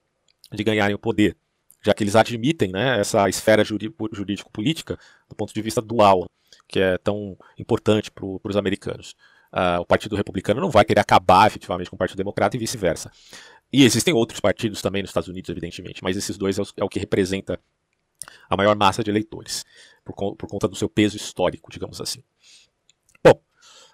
de 0.52 0.64
ganharem 0.64 0.96
o 0.96 1.00
poder, 1.00 1.36
já 1.84 1.94
que 1.94 2.04
eles 2.04 2.16
admitem 2.16 2.72
né, 2.72 3.00
essa 3.00 3.28
esfera 3.28 3.64
jurídico-política 3.64 4.98
do 5.30 5.36
ponto 5.36 5.54
de 5.54 5.62
vista 5.62 5.82
dual, 5.82 6.30
que 6.68 6.80
é 6.80 6.98
tão 6.98 7.38
importante 7.58 8.12
para 8.12 8.26
os 8.26 8.58
americanos. 8.58 9.16
Uh, 9.52 9.80
o 9.80 9.86
Partido 9.86 10.16
Republicano 10.16 10.60
não 10.60 10.70
vai 10.70 10.84
querer 10.84 11.00
acabar 11.00 11.48
efetivamente 11.48 11.90
com 11.90 11.96
o 11.96 12.00
Partido 12.00 12.18
Democrata 12.18 12.56
e 12.56 12.60
vice-versa. 12.60 13.12
E 13.72 13.84
existem 13.84 14.14
outros 14.14 14.40
partidos 14.40 14.82
também 14.82 15.02
nos 15.02 15.10
Estados 15.10 15.30
Unidos, 15.30 15.50
evidentemente, 15.50 16.04
mas 16.04 16.16
esses 16.16 16.38
dois 16.38 16.58
é 16.58 16.62
o, 16.62 16.66
é 16.78 16.84
o 16.84 16.90
que 16.90 17.00
representa 17.00 17.60
a 18.50 18.58
maior 18.58 18.76
massa 18.76 19.04
de 19.04 19.10
eleitores, 19.10 19.66
por, 20.04 20.14
por 20.36 20.48
conta 20.48 20.68
do 20.68 20.76
seu 20.76 20.90
peso 20.90 21.18
histórico, 21.18 21.72
digamos 21.72 22.00
assim. 22.02 22.24
Bom, 23.24 23.42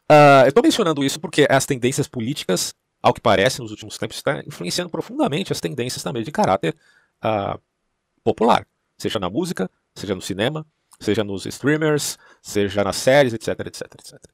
uh, 0.09 0.43
eu 0.43 0.49
estou 0.49 0.63
mencionando 0.63 1.03
isso 1.03 1.19
porque 1.19 1.47
as 1.49 1.65
tendências 1.65 2.07
políticas, 2.07 2.75
ao 3.01 3.13
que 3.13 3.21
parece, 3.21 3.61
nos 3.61 3.71
últimos 3.71 3.97
tempos, 3.97 4.17
estão 4.17 4.39
influenciando 4.41 4.89
profundamente 4.89 5.51
as 5.51 5.59
tendências 5.59 6.03
também 6.03 6.23
de 6.23 6.31
caráter 6.31 6.75
uh, 7.23 7.59
popular, 8.23 8.67
seja 8.97 9.19
na 9.19 9.29
música, 9.29 9.69
seja 9.95 10.15
no 10.15 10.21
cinema, 10.21 10.65
seja 10.99 11.23
nos 11.23 11.45
streamers, 11.45 12.17
seja 12.41 12.83
nas 12.83 12.95
séries, 12.95 13.33
etc, 13.33 13.59
etc, 13.67 13.81
etc. 13.99 14.33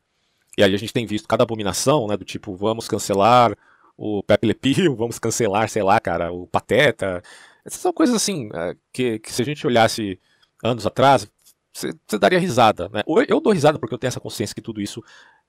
E 0.58 0.64
aí 0.64 0.74
a 0.74 0.78
gente 0.78 0.94
tem 0.94 1.06
visto 1.06 1.28
cada 1.28 1.44
abominação, 1.44 2.08
né, 2.08 2.18
do 2.18 2.26
tipo, 2.26 2.56
vamos 2.56 2.88
cancelar 2.88 3.56
o 3.98 4.24
Pepe 4.24 4.48
Le 4.48 4.54
Pew, 4.54 4.96
vamos 4.98 5.20
cancelar, 5.20 5.70
sei 5.70 5.84
lá, 5.84 6.00
cara, 6.00 6.32
o 6.32 6.48
Pateta, 6.48 7.22
essas 7.70 7.82
são 7.82 7.94
coisas 7.94 8.16
assim, 8.16 8.50
é, 8.54 8.76
que, 8.92 9.20
que 9.20 9.32
se 9.32 9.42
a 9.42 9.46
gente 9.46 9.66
olhasse 9.66 10.20
anos 10.64 10.86
atrás, 10.86 11.30
você, 11.72 11.94
daria 12.20 12.40
risada. 12.40 12.90
Né? 12.90 13.04
Eu 13.28 13.40
dou 13.40 13.54
risada 13.54 13.78
porque 13.78 13.94
eu 13.94 13.98
tenho 13.98 14.10
essa 14.10 14.20
consciência 14.20 14.56
que 14.56 14.62
tudo 14.62 14.82
isso 14.82 15.04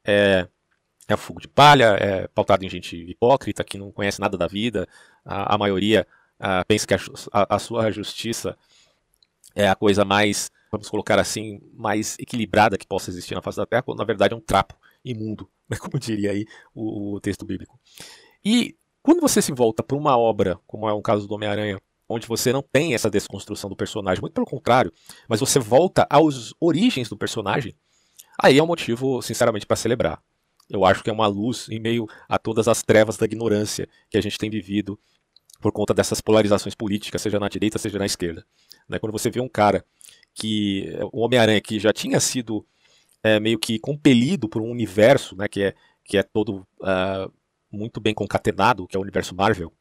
é, 0.04 0.46
é 1.08 1.16
fogo 1.16 1.40
de 1.40 1.48
palha, 1.48 1.96
é 1.98 2.28
pautado 2.28 2.64
em 2.64 2.68
gente 2.68 2.96
hipócrita 2.96 3.64
que 3.64 3.78
não 3.78 3.90
conhece 3.90 4.20
nada 4.20 4.36
da 4.36 4.46
vida. 4.46 4.86
A, 5.24 5.54
a 5.54 5.58
maioria 5.58 6.06
a, 6.38 6.62
pensa 6.64 6.86
que 6.86 6.94
a, 6.94 6.98
a, 7.32 7.56
a, 7.56 7.58
sua 7.58 7.90
justiça 7.90 8.56
é 9.54 9.66
a 9.66 9.74
coisa 9.74 10.04
mais, 10.04 10.50
vamos 10.70 10.90
colocar 10.90 11.18
assim, 11.18 11.60
mais 11.72 12.18
equilibrada 12.18 12.76
que 12.76 12.86
possa 12.86 13.10
existir 13.10 13.34
na 13.34 13.42
face 13.42 13.56
da 13.56 13.66
Terra, 13.66 13.82
quando 13.82 13.98
na 13.98 14.04
verdade 14.04 14.34
é 14.34 14.36
um 14.36 14.40
trapo 14.40 14.76
imundo, 15.02 15.50
né? 15.68 15.78
como 15.78 15.98
diria 15.98 16.32
aí 16.32 16.46
o, 16.74 17.14
o 17.14 17.20
texto 17.20 17.46
bíblico. 17.46 17.80
E 18.44 18.76
quando 19.02 19.20
você 19.20 19.40
se 19.40 19.52
volta 19.52 19.82
para 19.82 19.96
uma 19.96 20.16
obra, 20.16 20.60
como 20.66 20.88
é 20.88 20.92
o 20.92 21.02
caso 21.02 21.26
do 21.26 21.34
Homem-Aranha, 21.34 21.80
onde 22.10 22.26
você 22.26 22.52
não 22.52 22.60
tem 22.60 22.92
essa 22.92 23.08
desconstrução 23.08 23.70
do 23.70 23.76
personagem, 23.76 24.20
muito 24.20 24.34
pelo 24.34 24.46
contrário, 24.46 24.92
mas 25.28 25.38
você 25.38 25.60
volta 25.60 26.06
às 26.10 26.52
origens 26.60 27.08
do 27.08 27.16
personagem, 27.16 27.74
aí 28.42 28.58
é 28.58 28.62
um 28.62 28.66
motivo, 28.66 29.22
sinceramente, 29.22 29.64
para 29.64 29.76
celebrar. 29.76 30.20
Eu 30.68 30.84
acho 30.84 31.02
que 31.02 31.10
é 31.10 31.12
uma 31.12 31.26
luz 31.26 31.68
em 31.68 31.78
meio 31.80 32.06
a 32.28 32.38
todas 32.38 32.68
as 32.68 32.82
trevas 32.82 33.16
da 33.16 33.24
ignorância 33.24 33.88
que 34.10 34.18
a 34.18 34.20
gente 34.20 34.38
tem 34.38 34.50
vivido 34.50 34.98
por 35.60 35.72
conta 35.72 35.94
dessas 35.94 36.20
polarizações 36.20 36.74
políticas, 36.74 37.22
seja 37.22 37.38
na 37.38 37.48
direita, 37.48 37.78
seja 37.78 37.98
na 37.98 38.06
esquerda. 38.06 38.44
Né? 38.88 38.98
Quando 38.98 39.12
você 39.12 39.30
vê 39.30 39.40
um 39.40 39.48
cara 39.48 39.84
que. 40.34 40.92
o 41.12 41.20
Homem-Aranha 41.20 41.60
que 41.60 41.78
já 41.78 41.92
tinha 41.92 42.18
sido 42.18 42.66
é, 43.22 43.38
meio 43.38 43.58
que 43.58 43.78
compelido 43.78 44.48
por 44.48 44.62
um 44.62 44.70
universo 44.70 45.36
né, 45.36 45.46
que, 45.48 45.62
é, 45.62 45.74
que 46.04 46.16
é 46.16 46.22
todo 46.22 46.66
uh, 46.80 47.32
muito 47.70 48.00
bem 48.00 48.14
concatenado, 48.14 48.86
que 48.86 48.96
é 48.96 48.98
o 48.98 49.02
universo 49.02 49.34
Marvel, 49.34 49.72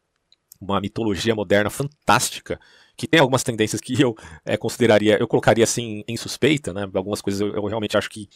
uma 0.59 0.81
mitologia 0.81 1.33
moderna 1.33 1.69
fantástica, 1.69 2.59
que 2.97 3.07
tem 3.07 3.19
algumas 3.19 3.43
tendências 3.43 3.79
que 3.79 3.99
eu 4.01 4.15
é, 4.43 4.57
consideraria, 4.57 5.17
eu 5.17 5.27
colocaria 5.27 5.63
assim 5.63 6.03
em 6.07 6.17
suspeita, 6.17 6.73
né? 6.73 6.89
Algumas 6.93 7.21
coisas 7.21 7.39
eu, 7.39 7.53
eu, 7.53 7.65
realmente 7.65 7.97
acho 7.97 8.09
que, 8.09 8.27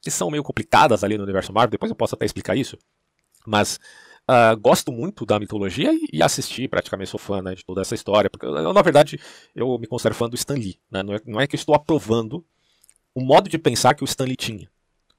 que 0.00 0.10
são 0.10 0.30
meio 0.30 0.42
complicadas 0.42 1.04
ali 1.04 1.18
no 1.18 1.24
universo 1.24 1.52
Marvel, 1.52 1.72
depois 1.72 1.90
eu 1.90 1.96
posso 1.96 2.14
até 2.14 2.24
explicar 2.24 2.56
isso. 2.56 2.78
Mas 3.46 3.78
uh, 4.28 4.56
gosto 4.58 4.92
muito 4.92 5.26
da 5.26 5.38
mitologia 5.38 5.92
e, 5.92 6.08
e, 6.12 6.22
assisti, 6.22 6.68
praticamente 6.68 7.10
sou 7.10 7.20
fã 7.20 7.42
né, 7.42 7.54
de 7.54 7.64
toda 7.64 7.82
essa 7.82 7.94
história. 7.94 8.30
Porque, 8.30 8.46
eu, 8.46 8.72
na 8.72 8.82
verdade, 8.82 9.20
eu 9.54 9.78
me 9.78 9.86
considero 9.86 10.14
fã 10.14 10.28
do 10.28 10.36
Stan 10.36 10.54
Lee. 10.54 10.78
Né? 10.90 11.02
Não, 11.02 11.14
é, 11.14 11.20
não, 11.26 11.40
é, 11.40 11.46
que 11.46 11.56
eu 11.56 11.58
estou 11.58 11.74
aprovando 11.74 12.44
o 13.14 13.20
modo 13.20 13.48
de 13.48 13.58
pensar 13.58 13.94
que 13.94 14.02
o 14.02 14.06
Stan 14.06 14.24
Lee 14.24 14.36
tinha, 14.36 14.70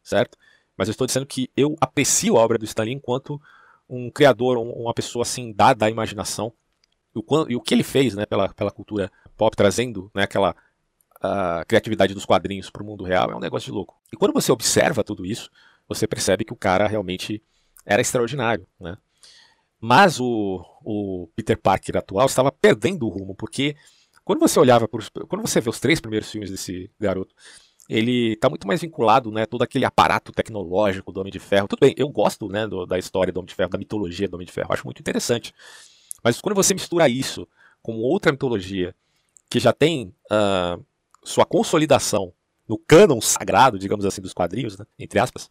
certo? 0.03 0.37
Mas 0.77 0.87
eu 0.87 0.91
estou 0.91 1.05
dizendo 1.05 1.25
que 1.25 1.49
eu 1.55 1.75
aprecio 1.81 2.37
a 2.37 2.41
obra 2.41 2.57
do 2.57 2.65
Stan 2.65 2.83
Lee 2.83 2.93
enquanto 2.93 3.41
um 3.89 4.09
criador, 4.11 4.57
um, 4.57 4.69
uma 4.69 4.93
pessoa 4.93 5.23
assim 5.23 5.51
dada 5.51 5.85
à 5.85 5.89
imaginação. 5.89 6.53
E 7.15 7.19
o, 7.19 7.49
e 7.49 7.55
o 7.55 7.61
que 7.61 7.73
ele 7.73 7.83
fez 7.83 8.13
né, 8.15 8.25
pela, 8.25 8.49
pela 8.53 8.71
cultura 8.71 9.11
pop, 9.35 9.55
trazendo 9.55 10.11
né, 10.13 10.23
aquela 10.23 10.55
uh, 11.17 11.65
criatividade 11.67 12.13
dos 12.13 12.25
quadrinhos 12.25 12.69
para 12.69 12.83
o 12.83 12.85
mundo 12.85 13.03
real, 13.03 13.31
é 13.31 13.35
um 13.35 13.39
negócio 13.39 13.65
de 13.65 13.71
louco. 13.71 13.99
E 14.13 14.15
quando 14.15 14.33
você 14.33 14.51
observa 14.51 15.03
tudo 15.03 15.25
isso, 15.25 15.49
você 15.87 16.07
percebe 16.07 16.45
que 16.45 16.53
o 16.53 16.57
cara 16.57 16.87
realmente 16.87 17.41
era 17.85 18.01
extraordinário, 18.01 18.67
né? 18.79 18.97
Mas 19.81 20.19
o, 20.19 20.63
o 20.83 21.29
Peter 21.35 21.57
Parker 21.57 21.97
atual 21.97 22.25
estava 22.25 22.51
perdendo 22.51 23.05
o 23.07 23.09
rumo, 23.09 23.33
porque 23.33 23.75
quando 24.25 24.39
você 24.39 24.59
olhava 24.59 24.87
por, 24.87 25.01
quando 25.27 25.41
você 25.41 25.61
vê 25.61 25.69
os 25.69 25.79
três 25.79 26.01
primeiros 26.01 26.29
filmes 26.29 26.51
desse 26.51 26.91
garoto, 26.99 27.33
ele 27.89 28.33
está 28.33 28.47
muito 28.47 28.67
mais 28.67 28.81
vinculado, 28.81 29.31
né, 29.31 29.47
todo 29.47 29.63
aquele 29.63 29.83
aparato 29.83 30.31
tecnológico 30.31 31.11
do 31.11 31.19
Homem 31.19 31.33
de 31.33 31.39
Ferro. 31.39 31.67
Tudo 31.67 31.79
bem, 31.79 31.95
eu 31.97 32.07
gosto, 32.07 32.47
né, 32.47 32.67
do, 32.67 32.85
da 32.85 32.99
história 32.99 33.33
do 33.33 33.37
Homem 33.37 33.47
de 33.47 33.55
Ferro, 33.55 33.71
da 33.71 33.79
mitologia 33.79 34.27
do 34.27 34.35
Homem 34.35 34.45
de 34.45 34.53
Ferro, 34.53 34.71
acho 34.71 34.85
muito 34.85 34.99
interessante. 34.99 35.53
Mas 36.23 36.39
quando 36.39 36.55
você 36.55 36.73
mistura 36.75 37.09
isso 37.09 37.47
com 37.81 37.97
outra 37.97 38.31
mitologia 38.31 38.93
que 39.49 39.59
já 39.59 39.73
tem 39.73 40.13
uh, 40.31 40.85
sua 41.23 41.45
consolidação 41.45 42.31
no 42.67 42.77
cânon 42.77 43.19
sagrado, 43.19 43.79
digamos 43.79 44.05
assim, 44.05 44.21
dos 44.21 44.33
quadrinhos, 44.33 44.77
né, 44.77 44.85
entre 44.99 45.17
aspas, 45.17 45.49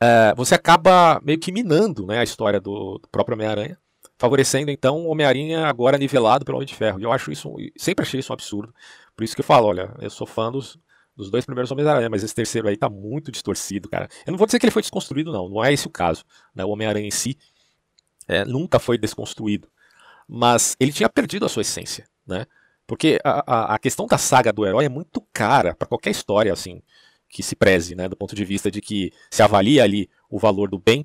é, 0.00 0.34
você 0.34 0.56
acaba 0.56 1.20
meio 1.24 1.38
que 1.38 1.52
minando 1.52 2.04
né, 2.04 2.18
a 2.18 2.24
história 2.24 2.60
do, 2.60 2.98
do 2.98 3.08
próprio 3.08 3.36
Homem-Aranha, 3.36 3.78
favorecendo 4.18 4.70
então 4.70 5.06
o 5.06 5.08
Homem-Aranha 5.08 5.66
agora 5.66 5.96
nivelado 5.96 6.44
pelo 6.44 6.58
Homem 6.58 6.66
de 6.66 6.74
Ferro. 6.74 6.98
E 6.98 7.04
eu 7.04 7.12
acho 7.12 7.30
isso, 7.30 7.54
sempre 7.76 8.04
achei 8.04 8.18
isso 8.18 8.32
um 8.32 8.34
absurdo. 8.34 8.74
Por 9.14 9.22
isso 9.22 9.36
que 9.36 9.40
eu 9.40 9.44
falo, 9.44 9.68
olha, 9.68 9.94
eu 10.00 10.10
sou 10.10 10.26
fã 10.26 10.50
dos, 10.50 10.76
dos 11.16 11.30
dois 11.30 11.44
primeiros 11.44 11.70
Homens-Aranha, 11.70 12.10
mas 12.10 12.24
esse 12.24 12.34
terceiro 12.34 12.68
aí 12.68 12.76
tá 12.76 12.88
muito 12.88 13.30
distorcido, 13.30 13.88
cara. 13.88 14.08
Eu 14.26 14.32
não 14.32 14.38
vou 14.38 14.46
dizer 14.46 14.58
que 14.58 14.66
ele 14.66 14.72
foi 14.72 14.82
desconstruído, 14.82 15.32
não, 15.32 15.48
não 15.48 15.64
é 15.64 15.72
esse 15.72 15.86
o 15.86 15.90
caso. 15.90 16.24
Né? 16.54 16.64
O 16.64 16.70
Homem-Aranha 16.70 17.06
em 17.06 17.10
si 17.10 17.38
é, 18.26 18.44
nunca 18.44 18.78
foi 18.78 18.98
desconstruído. 18.98 19.68
Mas 20.26 20.76
ele 20.80 20.92
tinha 20.92 21.08
perdido 21.08 21.46
a 21.46 21.48
sua 21.48 21.62
essência, 21.62 22.08
né? 22.26 22.46
Porque 22.86 23.18
a, 23.22 23.44
a, 23.46 23.74
a 23.74 23.78
questão 23.78 24.06
da 24.06 24.18
saga 24.18 24.52
do 24.52 24.66
herói 24.66 24.86
é 24.86 24.88
muito 24.88 25.20
cara 25.32 25.74
para 25.74 25.86
qualquer 25.86 26.10
história, 26.10 26.52
assim 26.52 26.82
que 27.34 27.42
se 27.42 27.56
preze, 27.56 27.96
né, 27.96 28.08
do 28.08 28.16
ponto 28.16 28.32
de 28.32 28.44
vista 28.44 28.70
de 28.70 28.80
que 28.80 29.12
se 29.28 29.42
avalia 29.42 29.82
ali 29.82 30.08
o 30.30 30.38
valor 30.38 30.70
do 30.70 30.78
bem, 30.78 31.04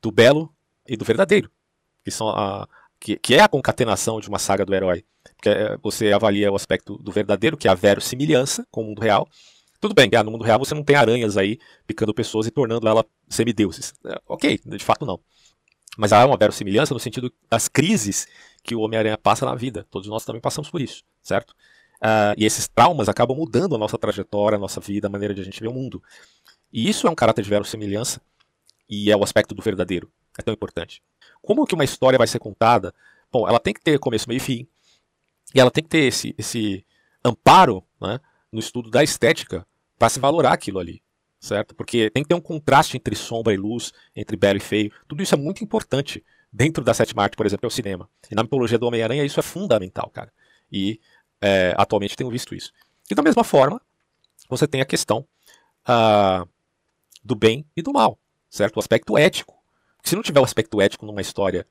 do 0.00 0.10
belo 0.10 0.50
e 0.86 0.96
do 0.96 1.04
verdadeiro, 1.04 1.50
que 2.02 2.10
são 2.10 2.30
a 2.30 2.66
que, 2.98 3.16
que 3.16 3.34
é 3.34 3.42
a 3.42 3.48
concatenação 3.48 4.18
de 4.18 4.28
uma 4.30 4.38
saga 4.38 4.64
do 4.64 4.74
herói. 4.74 5.04
Porque 5.38 5.48
é, 5.48 5.76
você 5.80 6.12
avalia 6.12 6.50
o 6.50 6.56
aspecto 6.56 6.98
do 6.98 7.12
verdadeiro, 7.12 7.56
que 7.56 7.68
é 7.68 7.70
a 7.70 7.74
verossimilhança 7.74 8.66
com 8.70 8.82
o 8.82 8.84
mundo 8.86 9.00
real. 9.00 9.28
Tudo 9.80 9.94
bem, 9.94 10.10
ah, 10.16 10.24
no 10.24 10.32
mundo 10.32 10.42
real 10.42 10.58
você 10.58 10.74
não 10.74 10.82
tem 10.82 10.96
aranhas 10.96 11.36
aí 11.36 11.60
picando 11.86 12.12
pessoas 12.12 12.48
e 12.48 12.50
tornando 12.50 12.88
ela 12.88 13.06
semideuses. 13.28 13.94
É, 14.04 14.20
ok, 14.26 14.60
de 14.66 14.84
fato 14.84 15.06
não. 15.06 15.20
Mas 15.96 16.12
há 16.12 16.26
uma 16.26 16.36
verossimilhança 16.36 16.92
no 16.92 17.00
sentido 17.00 17.32
das 17.48 17.68
crises 17.68 18.26
que 18.64 18.74
o 18.74 18.80
Homem-Aranha 18.80 19.16
passa 19.16 19.46
na 19.46 19.54
vida. 19.54 19.86
Todos 19.90 20.08
nós 20.08 20.24
também 20.24 20.40
passamos 20.40 20.68
por 20.68 20.80
isso, 20.80 21.04
certo? 21.22 21.52
Uh, 22.02 22.34
e 22.36 22.44
esses 22.44 22.68
traumas 22.68 23.08
acabam 23.08 23.36
mudando 23.36 23.74
a 23.74 23.78
nossa 23.78 23.96
trajetória, 23.96 24.56
a 24.56 24.60
nossa 24.60 24.80
vida, 24.80 25.06
a 25.06 25.10
maneira 25.10 25.34
de 25.34 25.40
a 25.40 25.44
gente 25.44 25.60
ver 25.60 25.68
o 25.68 25.72
mundo. 25.72 26.02
E 26.72 26.88
isso 26.88 27.06
é 27.06 27.10
um 27.10 27.14
caráter 27.14 27.42
de 27.42 27.50
verossimilhança 27.50 28.20
e 28.88 29.10
é 29.10 29.16
o 29.16 29.22
aspecto 29.22 29.54
do 29.54 29.62
verdadeiro. 29.62 30.10
É 30.36 30.42
tão 30.42 30.54
importante. 30.54 31.02
Como 31.40 31.66
que 31.66 31.74
uma 31.74 31.84
história 31.84 32.18
vai 32.18 32.26
ser 32.26 32.38
contada? 32.38 32.92
Bom, 33.30 33.48
ela 33.48 33.58
tem 33.58 33.74
que 33.74 33.80
ter 33.80 33.98
começo, 33.98 34.28
meio 34.28 34.38
e 34.38 34.40
fim. 34.40 34.68
E 35.54 35.60
ela 35.60 35.70
tem 35.70 35.82
que 35.82 35.90
ter 35.90 36.04
esse, 36.04 36.34
esse 36.36 36.84
amparo 37.24 37.84
né, 38.00 38.20
no 38.52 38.60
estudo 38.60 38.90
da 38.90 39.02
estética 39.02 39.66
para 39.98 40.08
se 40.08 40.20
valorar 40.20 40.52
aquilo 40.52 40.78
ali. 40.78 41.02
Certo? 41.40 41.74
Porque 41.74 42.10
tem 42.10 42.24
que 42.24 42.28
ter 42.28 42.34
um 42.34 42.40
contraste 42.40 42.96
entre 42.96 43.14
sombra 43.14 43.54
e 43.54 43.56
luz, 43.56 43.92
entre 44.14 44.36
belo 44.36 44.56
e 44.56 44.60
feio. 44.60 44.92
Tudo 45.06 45.22
isso 45.22 45.34
é 45.34 45.38
muito 45.38 45.62
importante 45.62 46.24
dentro 46.52 46.82
da 46.82 46.92
sétima 46.92 47.22
arte, 47.22 47.36
por 47.36 47.46
exemplo, 47.46 47.66
é 47.66 47.68
o 47.68 47.70
cinema. 47.70 48.08
E 48.30 48.34
na 48.34 48.42
mitologia 48.42 48.78
do 48.78 48.86
Homem-Aranha 48.86 49.24
isso 49.24 49.38
é 49.38 49.42
fundamental, 49.42 50.10
cara. 50.10 50.32
E 50.70 51.00
é, 51.40 51.74
atualmente 51.76 52.16
tenho 52.16 52.30
visto 52.30 52.54
isso. 52.54 52.72
E 53.08 53.14
da 53.14 53.22
mesma 53.22 53.44
forma, 53.44 53.80
você 54.48 54.66
tem 54.66 54.80
a 54.80 54.84
questão 54.84 55.26
uh, 55.88 56.48
do 57.24 57.34
bem 57.34 57.64
e 57.76 57.82
do 57.82 57.92
mal, 57.92 58.18
certo? 58.50 58.76
O 58.76 58.80
aspecto 58.80 59.16
ético. 59.16 59.56
Se 60.02 60.16
não 60.16 60.22
tiver 60.22 60.40
o 60.40 60.44
aspecto 60.44 60.80
ético 60.80 61.06
numa 61.06 61.20
história 61.20 61.66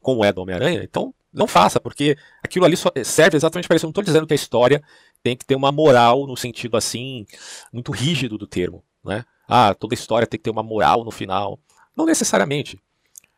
como 0.00 0.24
é 0.24 0.32
do 0.32 0.40
Homem-Aranha, 0.40 0.82
então 0.82 1.14
não 1.32 1.46
faça, 1.46 1.80
porque 1.80 2.16
aquilo 2.42 2.64
ali 2.64 2.76
serve 3.04 3.36
exatamente 3.36 3.68
para 3.68 3.76
isso. 3.76 3.84
Eu 3.84 3.88
não 3.88 3.92
estou 3.92 4.04
dizendo 4.04 4.26
que 4.26 4.34
a 4.34 4.36
história 4.36 4.82
tem 5.22 5.36
que 5.36 5.44
ter 5.44 5.54
uma 5.54 5.70
moral 5.70 6.26
no 6.26 6.36
sentido 6.36 6.76
assim, 6.76 7.26
muito 7.72 7.92
rígido 7.92 8.36
do 8.36 8.46
termo. 8.46 8.84
Né? 9.04 9.24
Ah, 9.48 9.74
toda 9.74 9.94
história 9.94 10.26
tem 10.26 10.38
que 10.38 10.44
ter 10.44 10.50
uma 10.50 10.62
moral 10.62 11.04
no 11.04 11.10
final. 11.10 11.58
Não 11.96 12.04
necessariamente. 12.06 12.78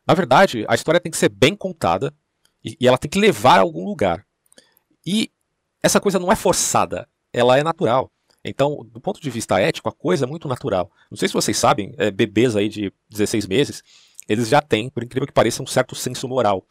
Na 0.07 0.15
verdade, 0.15 0.65
a 0.69 0.75
história 0.75 1.01
tem 1.01 1.13
que 1.13 1.19
ser 1.19 1.29
bem 1.29 1.55
contada 1.55 2.13
e, 2.65 2.77
e 2.81 2.89
ela 2.89 2.99
tem 2.99 3.11
que 3.11 3.19
levar 3.19 3.59
a 3.59 3.63
algum 3.63 3.85
lugar. 3.85 4.27
E 5.05 5.31
essa 5.83 6.01
coisa 6.01 6.19
não 6.19 6.31
é 6.31 6.37
forçada, 6.37 7.09
ela 7.33 7.59
é 7.59 7.63
natural. 7.63 8.11
Então, 8.45 8.85
do 8.91 9.01
ponto 9.01 9.21
de 9.21 9.31
vista 9.31 9.61
ético, 9.61 9.89
a 9.89 9.93
coisa 9.93 10.25
é 10.25 10.29
muito 10.29 10.49
natural. 10.49 10.91
Não 11.11 11.17
sei 11.17 11.29
se 11.29 11.35
vocês 11.35 11.57
sabem, 11.57 11.95
é, 11.97 12.11
bebês 12.11 12.57
aí 12.57 12.69
de 12.69 12.93
16 13.09 13.47
meses, 13.47 13.83
eles 14.29 14.49
já 14.49 14.61
têm, 14.61 14.89
por 14.89 15.05
incrível 15.05 15.27
que 15.27 15.33
pareça, 15.33 15.63
um 15.63 15.67
certo 15.67 15.95
senso 15.95 16.29
moral. 16.29 16.67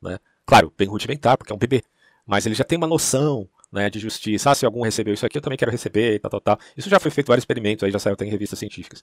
Né? 0.00 0.18
Claro, 0.46 0.72
bem 0.78 0.86
rudimentar, 0.86 1.36
porque 1.36 1.52
é 1.52 1.56
um 1.56 1.58
bebê. 1.58 1.82
Mas 2.24 2.46
ele 2.46 2.54
já 2.54 2.64
tem 2.64 2.78
uma 2.78 2.86
noção 2.86 3.48
né, 3.70 3.90
de 3.90 3.98
justiça. 3.98 4.50
Ah, 4.50 4.54
se 4.54 4.64
algum 4.64 4.82
recebeu 4.82 5.12
isso 5.12 5.26
aqui, 5.26 5.38
eu 5.38 5.42
também 5.42 5.58
quero 5.58 5.70
receber, 5.70 6.20
tal, 6.20 6.30
tal, 6.30 6.40
tal. 6.40 6.58
Isso 6.76 6.88
já 6.88 6.98
foi 7.00 7.10
feito 7.10 7.28
vários 7.28 7.42
experimentos, 7.42 7.82
aí 7.84 7.90
já 7.90 7.98
saiu 7.98 8.14
até 8.14 8.24
em 8.24 8.30
revistas 8.30 8.58
científicas. 8.58 9.02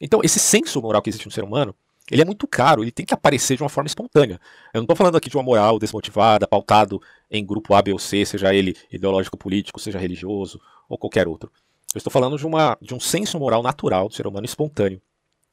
Então, 0.00 0.20
esse 0.22 0.38
senso 0.38 0.80
moral 0.82 1.00
que 1.00 1.08
existe 1.08 1.26
no 1.26 1.32
ser 1.32 1.44
humano, 1.44 1.74
ele 2.10 2.22
é 2.22 2.24
muito 2.24 2.46
caro, 2.46 2.82
ele 2.82 2.90
tem 2.90 3.06
que 3.06 3.14
aparecer 3.14 3.56
de 3.56 3.62
uma 3.62 3.68
forma 3.68 3.86
espontânea. 3.86 4.40
Eu 4.74 4.78
não 4.78 4.84
estou 4.84 4.96
falando 4.96 5.16
aqui 5.16 5.30
de 5.30 5.36
uma 5.36 5.44
moral 5.44 5.78
desmotivada, 5.78 6.46
pautado 6.46 7.00
em 7.30 7.44
grupo 7.46 7.72
A, 7.74 7.82
B 7.82 7.92
ou 7.92 7.98
C, 7.98 8.24
seja 8.24 8.52
ele 8.52 8.76
ideológico 8.90 9.36
político, 9.36 9.80
seja 9.80 9.98
religioso 9.98 10.60
ou 10.88 10.98
qualquer 10.98 11.28
outro. 11.28 11.52
Eu 11.94 11.98
estou 11.98 12.10
falando 12.10 12.36
de, 12.36 12.46
uma, 12.46 12.76
de 12.80 12.94
um 12.94 13.00
senso 13.00 13.38
moral 13.38 13.62
natural 13.62 14.08
do 14.08 14.14
ser 14.14 14.26
humano 14.26 14.44
espontâneo, 14.44 15.00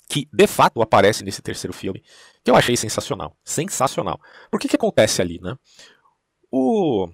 que 0.07 0.27
de 0.31 0.47
fato 0.47 0.81
aparece 0.81 1.23
nesse 1.23 1.41
terceiro 1.41 1.73
filme, 1.73 2.03
que 2.43 2.49
eu 2.49 2.55
achei 2.55 2.77
sensacional. 2.77 3.35
Sensacional. 3.43 4.19
Por 4.49 4.59
que 4.59 4.67
que 4.67 4.75
acontece 4.75 5.21
ali, 5.21 5.39
né? 5.41 5.57
O 6.49 7.09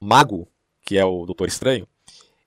mago, 0.00 0.48
que 0.84 0.98
é 0.98 1.04
o 1.04 1.24
Doutor 1.24 1.46
Estranho, 1.46 1.86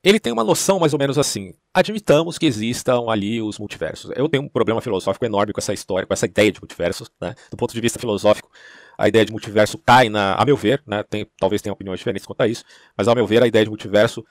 ele 0.04 0.20
tem 0.20 0.32
uma 0.32 0.44
noção 0.44 0.78
mais 0.78 0.94
ou 0.94 1.00
menos 1.00 1.18
assim. 1.18 1.54
Admitamos 1.74 2.38
que 2.38 2.46
existam 2.46 3.10
ali 3.10 3.42
os 3.42 3.58
multiversos. 3.58 4.12
Eu 4.16 4.30
tenho 4.30 4.44
um 4.44 4.50
problema 4.50 4.80
filosófico 4.80 5.26
enorme 5.26 5.52
com 5.52 5.60
essa 5.60 5.74
história, 5.74 6.06
com 6.06 6.14
essa 6.14 6.28
ideia 6.28 6.52
de 6.52 6.60
multiversos. 6.60 7.10
Né? 7.20 7.34
Do 7.50 7.58
ponto 7.58 7.74
de 7.74 7.82
vista 7.82 7.98
filosófico, 7.98 8.52
a 8.98 9.08
ideia 9.08 9.26
de 9.26 9.32
multiverso 9.32 9.80
cai 9.80 10.08
na. 10.10 10.36
A 10.36 10.46
meu 10.46 10.56
ver, 10.56 10.84
né? 10.86 11.02
Tem, 11.04 11.26
talvez 11.40 11.62
tenha 11.62 11.74
opiniões 11.74 12.00
diferentes 12.00 12.26
quanto 12.26 12.42
a 12.42 12.48
isso, 12.48 12.64
mas 12.96 13.08
a 13.08 13.16
meu 13.16 13.26
ver, 13.26 13.42
a 13.42 13.48
ideia 13.48 13.66
de 13.66 13.70
multiverso 13.70 14.24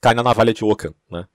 cai 0.00 0.14
na 0.14 0.22
navalha 0.22 0.54
de 0.54 0.64
Ockham. 0.64 0.94
Né? 1.10 1.26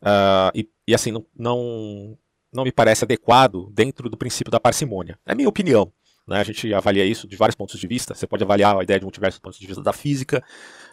Uh, 0.00 0.50
e, 0.54 0.70
e, 0.88 0.94
assim, 0.94 1.12
não, 1.12 1.26
não, 1.36 2.18
não 2.52 2.64
me 2.64 2.72
parece 2.72 3.04
adequado 3.04 3.70
dentro 3.72 4.08
do 4.08 4.16
princípio 4.16 4.50
da 4.50 4.60
parcimônia. 4.60 5.18
É 5.26 5.34
minha 5.34 5.48
opinião. 5.48 5.92
Né? 6.26 6.40
A 6.40 6.44
gente 6.44 6.72
avalia 6.72 7.04
isso 7.04 7.26
de 7.26 7.36
vários 7.36 7.54
pontos 7.54 7.78
de 7.78 7.86
vista. 7.86 8.14
Você 8.14 8.26
pode 8.26 8.44
avaliar 8.44 8.76
a 8.76 8.82
ideia 8.82 8.98
de 8.98 9.04
multiverso 9.04 9.38
do 9.38 9.42
ponto 9.42 9.58
de 9.58 9.66
vista 9.66 9.82
da 9.82 9.92
física, 9.92 10.42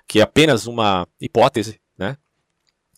que 0.07 0.19
é 0.19 0.23
apenas 0.23 0.67
uma 0.67 1.07
hipótese 1.19 1.79
né? 1.97 2.17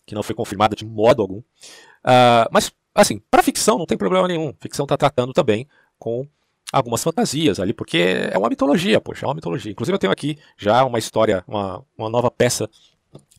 Que 0.04 0.14
não 0.14 0.22
foi 0.22 0.34
confirmada 0.34 0.76
de 0.76 0.84
modo 0.84 1.22
algum. 1.22 1.38
Uh, 1.38 2.46
mas, 2.50 2.72
assim, 2.94 3.20
para 3.30 3.42
ficção 3.42 3.78
não 3.78 3.86
tem 3.86 3.96
problema 3.96 4.28
nenhum. 4.28 4.52
Ficção 4.60 4.84
está 4.84 4.96
tratando 4.96 5.32
também 5.32 5.66
com 5.98 6.26
algumas 6.72 7.02
fantasias 7.02 7.58
ali, 7.58 7.72
porque 7.72 7.98
é 8.30 8.38
uma 8.38 8.48
mitologia, 8.48 9.00
poxa, 9.00 9.24
é 9.24 9.28
uma 9.28 9.34
mitologia. 9.34 9.72
Inclusive 9.72 9.94
eu 9.94 9.98
tenho 9.98 10.12
aqui 10.12 10.38
já 10.56 10.84
uma 10.84 10.98
história, 10.98 11.42
uma, 11.46 11.84
uma 11.96 12.08
nova 12.08 12.30
peça 12.30 12.68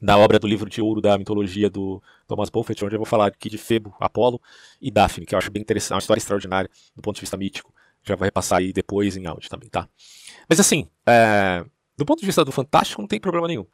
da 0.01 0.17
obra 0.17 0.37
do 0.37 0.47
livro 0.47 0.69
de 0.69 0.81
ouro 0.81 0.99
da 0.99 1.17
mitologia 1.17 1.69
do 1.69 2.01
Thomas 2.31 2.49
Buffett, 2.49 2.85
onde 2.85 2.95
eu 2.95 2.99
vou 2.99 3.05
falar 3.05 3.27
aqui 3.27 3.49
de 3.49 3.57
Febo, 3.57 3.93
Apolo 3.99 4.41
e 4.81 4.89
Daphne, 4.89 5.25
que 5.25 5.35
eu 5.35 5.37
acho 5.37 5.51
bem 5.51 5.61
interessante, 5.61 5.91
uma 5.91 5.99
história 5.99 6.19
extraordinária 6.19 6.69
do 6.95 7.01
ponto 7.01 7.15
de 7.15 7.21
vista 7.21 7.35
mítico. 7.35 7.73
Já 8.03 8.15
vou 8.15 8.23
repassar 8.23 8.59
aí 8.59 8.71
depois 8.71 9.17
em 9.17 9.27
áudio 9.27 9.49
também, 9.49 9.69
tá? 9.69 9.87
Mas 10.47 10.57
assim, 10.57 10.87
é, 11.05 11.65
do 11.97 12.05
ponto 12.05 12.21
de 12.21 12.25
vista 12.25 12.45
do 12.45 12.51
fantástico 12.51 13.01
não 13.01 13.07
tem 13.07 13.19
problema 13.19 13.49
nenhum. 13.49 13.65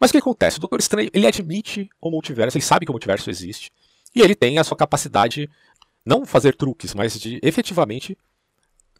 Mas 0.00 0.10
o 0.10 0.12
que 0.12 0.18
acontece? 0.18 0.58
O 0.58 0.60
Doutor 0.60 0.80
Estranho, 0.80 1.08
ele 1.14 1.24
admite 1.24 1.88
o 2.00 2.10
multiverso, 2.10 2.58
ele 2.58 2.64
sabe 2.64 2.84
que 2.84 2.90
o 2.90 2.92
multiverso 2.92 3.30
existe, 3.30 3.70
e 4.12 4.20
ele 4.20 4.34
tem 4.34 4.58
a 4.58 4.64
sua 4.64 4.76
capacidade, 4.76 5.48
não 6.04 6.26
fazer 6.26 6.56
truques, 6.56 6.94
mas 6.94 7.18
de 7.18 7.38
efetivamente 7.44 8.18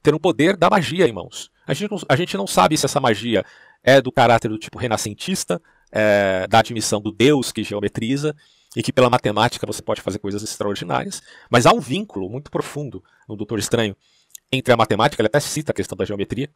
ter 0.05 0.15
um 0.15 0.21
poder 0.21 0.57
da 0.57 0.71
magia 0.71 1.09
em 1.09 1.13
mãos. 1.13 1.51
A 1.67 1.75
gente 1.75 1.91
não, 1.91 1.99
a 2.09 2.15
gente 2.15 2.37
não 2.37 2.47
sabe 2.47 2.77
se 2.77 2.87
essa 2.87 3.01
magia 3.01 3.45
é 3.83 4.01
do 4.01 4.13
caráter 4.13 4.49
do 4.49 4.59
tipo 4.59 4.79
renascentista, 4.79 5.61
é, 5.91 6.47
da 6.49 6.59
admissão 6.59 7.01
do 7.01 7.13
Deus 7.13 7.53
que 7.53 7.63
geometriza, 7.63 8.35
e 8.77 8.83
que 8.83 8.93
pela 8.93 9.11
matemática 9.11 9.67
você 9.67 9.83
pode 9.83 10.01
fazer 10.01 10.19
coisas 10.19 10.43
extraordinárias, 10.43 11.23
mas 11.51 11.67
há 11.67 11.73
um 11.73 11.81
vínculo 11.81 12.29
muito 12.29 12.51
profundo 12.51 13.03
no 13.29 13.37
Doutor 13.37 13.59
Estranho 13.59 13.97
entre 14.53 14.73
a 14.73 14.77
matemática, 14.77 15.21
ele 15.21 15.29
até 15.29 15.41
cita 15.41 15.73
a 15.73 15.75
questão 15.75 15.97
da 15.97 16.05
geometria, 16.05 16.51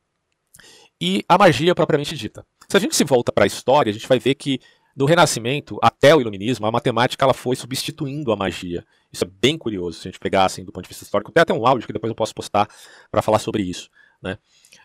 e 1.01 1.25
a 1.29 1.39
magia 1.39 1.75
propriamente 1.75 2.17
dita. 2.17 2.45
Se 2.69 2.77
a 2.77 2.81
gente 2.81 2.97
se 2.97 3.05
volta 3.05 3.31
para 3.33 3.45
a 3.45 3.47
história, 3.47 3.91
a 3.91 3.93
gente 3.93 4.09
vai 4.09 4.19
ver 4.19 4.35
que 4.35 4.61
do 4.99 5.05
Renascimento 5.05 5.79
até 5.81 6.13
o 6.13 6.21
Iluminismo, 6.21 6.67
a 6.67 6.73
matemática 6.73 7.25
ela 7.25 7.33
foi 7.33 7.55
substituindo 7.55 8.33
a 8.33 8.37
magia. 8.37 8.85
Isso 9.13 9.25
é 9.25 9.29
bem 9.29 9.57
curioso, 9.57 10.01
se 10.01 10.09
a 10.09 10.11
gente 10.11 10.19
pegar 10.19 10.45
assim, 10.45 10.65
do 10.65 10.73
ponto 10.73 10.83
de 10.83 10.89
vista 10.89 11.05
histórico. 11.05 11.31
Tem 11.31 11.41
até 11.41 11.55
um 11.55 11.65
áudio 11.65 11.87
que 11.87 11.93
depois 11.93 12.11
eu 12.11 12.17
posso 12.17 12.35
postar 12.35 12.69
para 13.09 13.23
falar 13.23 13.39
sobre 13.39 13.63
isso. 13.63 13.89
Né? 14.21 14.37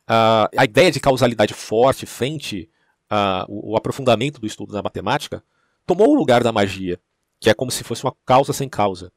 Uh, 0.07 0.53
a 0.55 0.65
ideia 0.65 0.91
de 0.91 0.99
causalidade 0.99 1.55
forte 1.55 2.05
frente 2.05 2.69
ao 3.09 3.45
uh, 3.49 3.71
o 3.71 3.75
aprofundamento 3.75 4.39
do 4.39 4.45
estudo 4.45 4.71
da 4.71 4.83
matemática 4.83 5.43
tomou 5.83 6.11
o 6.11 6.15
lugar 6.15 6.43
da 6.43 6.51
magia, 6.51 6.99
que 7.43 7.49
é 7.49 7.53
como 7.53 7.69
se 7.69 7.83
fosse 7.83 8.05
uma 8.05 8.15
causa 8.25 8.53
sem 8.53 8.69
causa. 8.69 9.11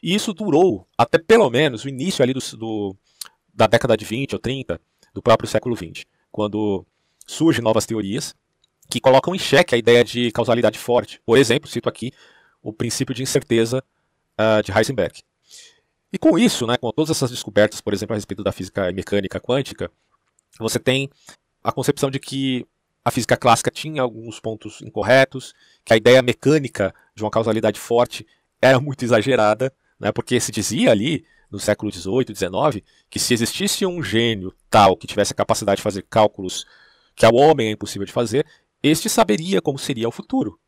E 0.00 0.14
isso 0.14 0.32
durou 0.32 0.86
até 0.96 1.18
pelo 1.18 1.50
menos 1.50 1.84
o 1.84 1.88
início 1.88 2.22
ali 2.22 2.32
do, 2.32 2.40
do 2.56 2.96
da 3.52 3.66
década 3.66 3.96
de 3.96 4.04
20 4.04 4.34
ou 4.34 4.38
30 4.38 4.80
do 5.12 5.20
próprio 5.20 5.48
século 5.48 5.74
20, 5.74 6.06
quando 6.30 6.86
surgem 7.26 7.64
novas 7.64 7.84
teorias 7.84 8.32
que 8.88 9.00
colocam 9.00 9.34
em 9.34 9.38
xeque 9.40 9.74
a 9.74 9.78
ideia 9.78 10.04
de 10.04 10.30
causalidade 10.30 10.78
forte. 10.78 11.20
Por 11.26 11.36
exemplo, 11.36 11.68
cito 11.68 11.88
aqui 11.88 12.12
o 12.62 12.72
princípio 12.72 13.12
de 13.12 13.24
incerteza 13.24 13.82
uh, 14.38 14.62
de 14.62 14.70
Heisenberg. 14.70 15.20
E 16.12 16.18
com 16.18 16.38
isso, 16.38 16.64
né, 16.64 16.76
com 16.76 16.92
todas 16.92 17.10
essas 17.10 17.32
descobertas, 17.32 17.80
por 17.80 17.92
exemplo, 17.92 18.14
a 18.14 18.16
respeito 18.16 18.44
da 18.44 18.52
física 18.52 18.92
mecânica 18.92 19.40
quântica, 19.40 19.90
você 20.60 20.78
tem 20.78 21.10
a 21.64 21.72
concepção 21.72 22.08
de 22.08 22.20
que 22.20 22.64
a 23.04 23.10
física 23.10 23.36
clássica 23.36 23.70
tinha 23.70 24.02
alguns 24.02 24.38
pontos 24.38 24.80
incorretos, 24.82 25.52
que 25.84 25.92
a 25.92 25.96
ideia 25.96 26.22
mecânica 26.22 26.94
de 27.16 27.24
uma 27.24 27.30
causalidade 27.30 27.80
forte 27.80 28.26
era 28.60 28.78
muito 28.78 29.04
exagerada, 29.04 29.72
né, 29.98 30.12
porque 30.12 30.38
se 30.38 30.52
dizia 30.52 30.90
ali, 30.90 31.24
no 31.50 31.58
século 31.58 31.90
XVIII, 31.90 32.34
XIX, 32.34 32.84
que 33.08 33.18
se 33.18 33.32
existisse 33.32 33.86
um 33.86 34.02
gênio 34.02 34.54
tal 34.68 34.96
que 34.96 35.06
tivesse 35.06 35.32
a 35.32 35.36
capacidade 35.36 35.78
de 35.78 35.82
fazer 35.82 36.02
cálculos 36.02 36.66
que 37.14 37.24
ao 37.24 37.34
homem 37.34 37.68
é 37.68 37.70
impossível 37.70 38.04
de 38.04 38.12
fazer, 38.12 38.46
este 38.82 39.08
saberia 39.08 39.62
como 39.62 39.78
seria 39.78 40.08
o 40.08 40.12
futuro. 40.12 40.60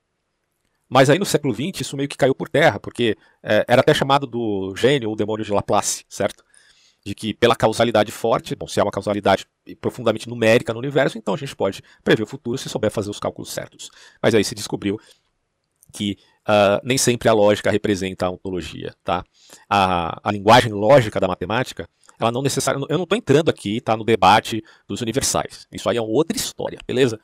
Mas 0.89 1.11
aí 1.11 1.19
no 1.19 1.27
século 1.27 1.53
XX 1.53 1.83
isso 1.83 1.97
meio 1.97 2.09
que 2.09 2.17
caiu 2.17 2.35
por 2.35 2.49
terra, 2.49 2.81
porque 2.81 3.17
é, 3.43 3.65
era 3.69 3.83
até 3.83 3.93
chamado 3.93 4.27
do 4.27 4.75
gênio 4.75 5.11
ou 5.11 5.17
demônio 5.17 5.45
de 5.45 5.53
Laplace, 5.53 6.07
certo? 6.09 6.43
De 7.05 7.15
que 7.15 7.35
pela 7.35 7.55
causalidade 7.55 8.11
forte, 8.11 8.55
bom, 8.55 8.67
se 8.67 8.81
é 8.81 8.83
uma 8.83 8.91
causalidade 8.91 9.47
profundamente 9.81 10.29
numérica 10.29 10.73
no 10.73 10.79
universo, 10.79 11.19
então 11.19 11.35
a 11.35 11.37
gente 11.37 11.55
pode 11.55 11.83
prever 12.03 12.23
o 12.23 12.27
futuro 12.27 12.57
se 12.57 12.71
souber 12.71 12.91
fazer 12.91 13.11
os 13.11 13.21
cálculos 13.21 13.53
certos. 13.53 13.91
Mas 14.23 14.35
aí 14.35 14.43
se 14.43 14.55
descobriu 14.55 14.99
que 15.93 16.19
uh, 16.49 16.81
nem 16.83 16.99
sempre 16.99 17.29
a 17.29 17.33
lógica 17.33 17.71
representa 17.71 18.27
a 18.27 18.31
ontologia, 18.31 18.95
tá? 19.05 19.25
A, 19.69 20.21
a 20.23 20.33
linguagem 20.33 20.73
lógica 20.73 21.21
da 21.21 21.29
matemática, 21.29 21.89
ela 22.19 22.33
não 22.33 22.43
necessariamente. 22.43 22.91
Eu 22.93 22.99
não 22.99 23.05
estou 23.05 23.17
entrando 23.17 23.49
aqui, 23.49 23.81
tá, 23.81 23.97
no 23.97 24.05
debate 24.05 24.63
dos 24.87 25.01
universais. 25.01 25.67
Isso 25.73 25.89
aí 25.89 25.97
é 25.97 26.03
outra 26.03 26.37
história, 26.37 26.79
beleza? 26.87 27.21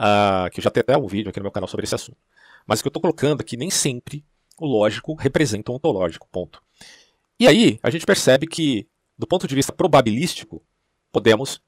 Uh, 0.00 0.50
que 0.50 0.60
eu 0.60 0.64
já 0.64 0.70
tenho 0.70 0.82
até 0.82 0.96
um 0.96 1.06
vídeo 1.06 1.28
aqui 1.28 1.38
no 1.38 1.44
meu 1.44 1.52
canal 1.52 1.68
sobre 1.68 1.84
esse 1.84 1.94
assunto. 1.94 2.18
Mas 2.66 2.80
o 2.80 2.82
que 2.82 2.88
eu 2.88 2.90
estou 2.90 3.02
colocando 3.02 3.40
aqui, 3.40 3.56
nem 3.56 3.70
sempre 3.70 4.24
o 4.58 4.66
lógico 4.66 5.14
representa 5.14 5.72
o 5.72 5.74
ontológico, 5.74 6.28
ponto. 6.30 6.62
E 7.38 7.46
aí, 7.46 7.78
a 7.82 7.90
gente 7.90 8.04
percebe 8.04 8.46
que, 8.46 8.86
do 9.18 9.26
ponto 9.26 9.46
de 9.46 9.54
vista 9.54 9.72
probabilístico, 9.72 10.62
podemos 11.10 11.60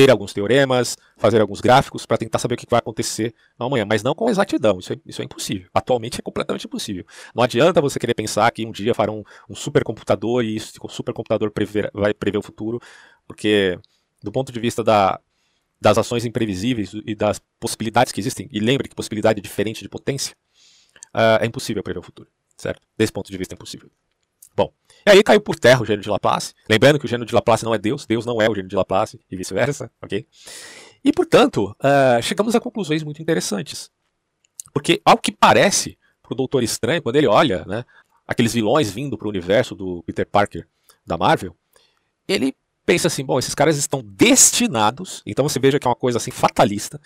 ter 0.00 0.10
alguns 0.10 0.32
teoremas, 0.32 0.96
fazer 1.18 1.42
alguns 1.42 1.60
gráficos 1.60 2.06
para 2.06 2.16
tentar 2.16 2.38
saber 2.38 2.54
o 2.54 2.56
que 2.56 2.64
vai 2.70 2.78
acontecer 2.78 3.34
amanhã, 3.58 3.84
mas 3.86 4.02
não 4.02 4.14
com 4.14 4.30
exatidão, 4.30 4.78
isso 4.78 4.94
é, 4.94 4.96
isso 5.04 5.20
é 5.20 5.26
impossível. 5.26 5.68
Atualmente 5.74 6.18
é 6.18 6.22
completamente 6.22 6.66
impossível. 6.66 7.04
Não 7.34 7.44
adianta 7.44 7.82
você 7.82 7.98
querer 7.98 8.14
pensar 8.14 8.50
que 8.50 8.64
um 8.64 8.72
dia 8.72 8.94
fará 8.94 9.12
um, 9.12 9.22
um 9.46 9.54
supercomputador 9.54 10.42
e 10.42 10.56
esse 10.56 10.72
supercomputador 10.88 11.50
prever, 11.50 11.90
vai 11.92 12.14
prever 12.14 12.38
o 12.38 12.42
futuro, 12.42 12.80
porque 13.26 13.78
do 14.22 14.32
ponto 14.32 14.50
de 14.50 14.58
vista 14.58 14.82
da, 14.82 15.20
das 15.78 15.98
ações 15.98 16.24
imprevisíveis 16.24 16.92
e 17.04 17.14
das 17.14 17.38
possibilidades 17.58 18.10
que 18.10 18.20
existem, 18.20 18.48
e 18.50 18.58
lembre 18.58 18.88
que 18.88 18.94
possibilidade 18.94 19.38
é 19.38 19.42
diferente 19.42 19.82
de 19.82 19.88
potência, 19.90 20.34
uh, 21.14 21.42
é 21.42 21.46
impossível 21.46 21.82
prever 21.82 21.98
o 21.98 22.02
futuro, 22.02 22.30
certo? 22.56 22.80
Desse 22.96 23.12
ponto 23.12 23.30
de 23.30 23.36
vista 23.36 23.52
é 23.52 23.56
impossível. 23.56 23.90
Bom, 24.56 24.72
e 25.06 25.10
aí 25.10 25.22
caiu 25.22 25.40
por 25.40 25.56
terra 25.58 25.82
o 25.82 25.84
gênio 25.84 26.02
de 26.02 26.08
Laplace. 26.08 26.54
Lembrando 26.68 26.98
que 26.98 27.04
o 27.04 27.08
gênio 27.08 27.26
de 27.26 27.34
Laplace 27.34 27.64
não 27.64 27.74
é 27.74 27.78
Deus, 27.78 28.06
Deus 28.06 28.26
não 28.26 28.40
é 28.40 28.48
o 28.48 28.54
gênio 28.54 28.68
de 28.68 28.76
Laplace 28.76 29.20
e 29.30 29.36
vice-versa, 29.36 29.90
ok? 30.02 30.26
E 31.04 31.12
portanto, 31.12 31.74
uh, 31.80 32.22
chegamos 32.22 32.54
a 32.54 32.60
conclusões 32.60 33.02
muito 33.02 33.22
interessantes. 33.22 33.90
Porque, 34.72 35.00
ao 35.04 35.18
que 35.18 35.32
parece, 35.32 35.98
para 36.22 36.32
o 36.32 36.36
Doutor 36.36 36.62
Estranho, 36.62 37.02
quando 37.02 37.16
ele 37.16 37.26
olha 37.26 37.64
né, 37.66 37.84
aqueles 38.26 38.52
vilões 38.52 38.90
vindo 38.90 39.18
para 39.18 39.26
o 39.26 39.30
universo 39.30 39.74
do 39.74 40.02
Peter 40.04 40.26
Parker 40.26 40.66
da 41.04 41.16
Marvel, 41.16 41.56
ele 42.28 42.54
pensa 42.86 43.08
assim: 43.08 43.24
bom, 43.24 43.38
esses 43.38 43.54
caras 43.54 43.76
estão 43.76 44.02
destinados, 44.04 45.22
então 45.26 45.48
você 45.48 45.58
veja 45.58 45.78
que 45.78 45.86
é 45.86 45.90
uma 45.90 45.96
coisa 45.96 46.18
assim 46.18 46.30
fatalista, 46.30 47.00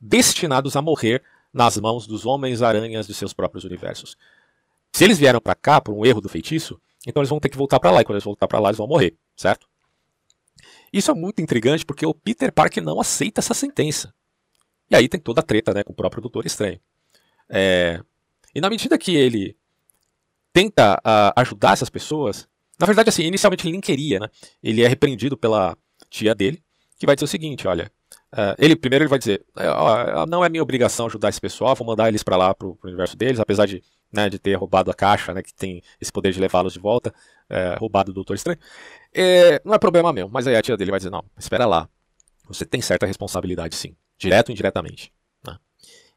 destinados 0.00 0.76
a 0.76 0.82
morrer 0.82 1.22
nas 1.52 1.76
mãos 1.76 2.06
dos 2.06 2.24
Homens-Aranhas 2.24 3.06
de 3.06 3.14
seus 3.14 3.32
próprios 3.32 3.64
universos. 3.64 4.16
Se 4.92 5.04
eles 5.04 5.18
vieram 5.18 5.40
para 5.40 5.54
cá 5.54 5.80
por 5.80 5.94
um 5.94 6.04
erro 6.04 6.20
do 6.20 6.28
feitiço, 6.28 6.80
então 7.06 7.20
eles 7.20 7.30
vão 7.30 7.40
ter 7.40 7.48
que 7.48 7.56
voltar 7.56 7.80
para 7.80 7.90
lá, 7.90 8.00
e 8.00 8.04
quando 8.04 8.16
eles 8.16 8.24
voltar 8.24 8.46
para 8.46 8.58
lá, 8.58 8.68
eles 8.68 8.78
vão 8.78 8.86
morrer, 8.86 9.16
certo? 9.36 9.66
Isso 10.92 11.10
é 11.10 11.14
muito 11.14 11.40
intrigante 11.40 11.84
porque 11.84 12.04
o 12.04 12.12
Peter 12.14 12.52
Parker 12.52 12.82
não 12.82 13.00
aceita 13.00 13.40
essa 13.40 13.54
sentença. 13.54 14.12
E 14.90 14.96
aí 14.96 15.08
tem 15.08 15.20
toda 15.20 15.40
a 15.40 15.44
treta 15.44 15.72
né, 15.72 15.84
com 15.84 15.92
o 15.92 15.96
próprio 15.96 16.20
Doutor 16.20 16.44
Estranho. 16.44 16.80
É... 17.48 18.00
E 18.54 18.60
na 18.60 18.68
medida 18.68 18.98
que 18.98 19.14
ele 19.14 19.56
tenta 20.52 20.96
uh, 20.96 21.32
ajudar 21.36 21.74
essas 21.74 21.88
pessoas, 21.88 22.48
na 22.78 22.86
verdade, 22.86 23.08
assim, 23.08 23.22
inicialmente 23.22 23.64
ele 23.64 23.72
nem 23.72 23.80
queria, 23.80 24.18
né? 24.18 24.28
Ele 24.62 24.82
é 24.82 24.88
repreendido 24.88 25.36
pela 25.36 25.76
tia 26.08 26.34
dele, 26.34 26.60
que 26.98 27.06
vai 27.06 27.14
dizer 27.14 27.26
o 27.26 27.28
seguinte: 27.28 27.68
olha, 27.68 27.90
uh, 28.32 28.56
ele 28.58 28.74
primeiro 28.74 29.04
ele 29.04 29.08
vai 29.08 29.18
dizer, 29.18 29.44
oh, 29.54 30.26
não 30.26 30.44
é 30.44 30.48
minha 30.48 30.62
obrigação 30.62 31.06
ajudar 31.06 31.28
esse 31.28 31.40
pessoal, 31.40 31.76
vou 31.76 31.86
mandar 31.86 32.08
eles 32.08 32.24
para 32.24 32.36
lá 32.36 32.52
pro, 32.52 32.74
pro 32.74 32.88
universo 32.88 33.16
deles, 33.16 33.38
apesar 33.38 33.66
de 33.66 33.82
né, 34.12 34.28
de 34.28 34.38
ter 34.38 34.54
roubado 34.54 34.90
a 34.90 34.94
caixa, 34.94 35.32
né, 35.32 35.42
que 35.42 35.54
tem 35.54 35.82
esse 36.00 36.10
poder 36.10 36.32
de 36.32 36.40
levá-los 36.40 36.72
de 36.72 36.78
volta, 36.78 37.14
é, 37.48 37.76
roubado 37.78 38.12
do 38.12 38.16
Doutor 38.16 38.34
Estranho. 38.34 38.58
É, 39.12 39.60
não 39.64 39.74
é 39.74 39.78
problema 39.78 40.12
meu, 40.12 40.28
mas 40.28 40.46
aí 40.46 40.56
a 40.56 40.62
tia 40.62 40.76
dele 40.76 40.90
vai 40.90 41.00
dizer, 41.00 41.10
não, 41.10 41.24
espera 41.38 41.66
lá, 41.66 41.88
você 42.46 42.64
tem 42.64 42.80
certa 42.80 43.06
responsabilidade 43.06 43.74
sim, 43.74 43.96
direto 44.18 44.48
ou 44.48 44.52
indiretamente. 44.52 45.12
Né? 45.46 45.56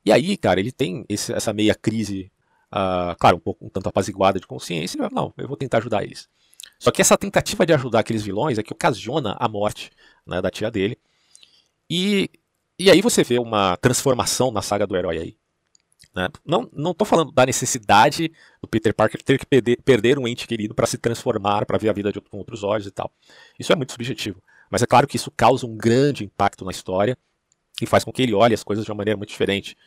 E 0.05 0.11
aí, 0.11 0.35
cara, 0.37 0.59
ele 0.59 0.71
tem 0.71 1.05
esse, 1.07 1.31
essa 1.33 1.53
meia 1.53 1.75
crise, 1.75 2.31
uh, 2.71 3.15
claro, 3.19 3.37
um 3.37 3.39
pouco 3.39 3.65
um 3.65 3.69
tanto 3.69 3.89
apaziguada 3.89 4.39
de 4.39 4.47
consciência, 4.47 4.97
ele 4.97 5.03
vai, 5.03 5.11
não, 5.11 5.33
eu 5.37 5.47
vou 5.47 5.57
tentar 5.57 5.77
ajudar 5.77 6.03
eles. 6.03 6.27
Só 6.79 6.91
que 6.91 7.01
essa 7.01 7.17
tentativa 7.17 7.65
de 7.65 7.73
ajudar 7.73 7.99
aqueles 7.99 8.23
vilões 8.23 8.57
é 8.57 8.63
que 8.63 8.73
ocasiona 8.73 9.35
a 9.39 9.47
morte 9.47 9.91
né, 10.25 10.41
da 10.41 10.49
tia 10.49 10.69
dele. 10.69 10.97
E, 11.89 12.29
e 12.77 12.89
aí 12.89 13.01
você 13.01 13.23
vê 13.23 13.39
uma 13.39 13.77
transformação 13.77 14.51
na 14.51 14.61
saga 14.61 14.85
do 14.85 14.95
herói 14.95 15.17
aí. 15.17 15.37
Né? 16.15 16.29
Não, 16.45 16.69
não 16.73 16.95
falando 17.05 17.31
da 17.31 17.45
necessidade 17.45 18.31
do 18.61 18.67
Peter 18.67 18.93
Parker 18.93 19.21
ter 19.21 19.39
que 19.39 19.45
perder, 19.45 19.81
perder 19.83 20.19
um 20.19 20.27
ente 20.27 20.47
querido 20.47 20.75
para 20.75 20.85
se 20.85 20.97
transformar, 20.97 21.65
para 21.65 21.77
ver 21.77 21.89
a 21.89 21.93
vida 21.93 22.11
de, 22.11 22.21
com 22.21 22.37
outros 22.37 22.63
olhos 22.63 22.87
e 22.87 22.91
tal. 22.91 23.11
Isso 23.59 23.71
é 23.71 23.75
muito 23.75 23.91
subjetivo. 23.91 24.41
Mas 24.69 24.81
é 24.81 24.85
claro 24.85 25.07
que 25.07 25.15
isso 25.15 25.31
causa 25.31 25.65
um 25.65 25.75
grande 25.75 26.23
impacto 26.23 26.65
na 26.65 26.71
história 26.71 27.17
e 27.81 27.85
faz 27.85 28.03
com 28.03 28.11
que 28.11 28.21
ele 28.21 28.33
olhe 28.33 28.53
as 28.53 28.63
coisas 28.63 28.85
de 28.85 28.91
uma 28.91 28.97
maneira 28.97 29.17
muito 29.17 29.29
diferente. 29.29 29.77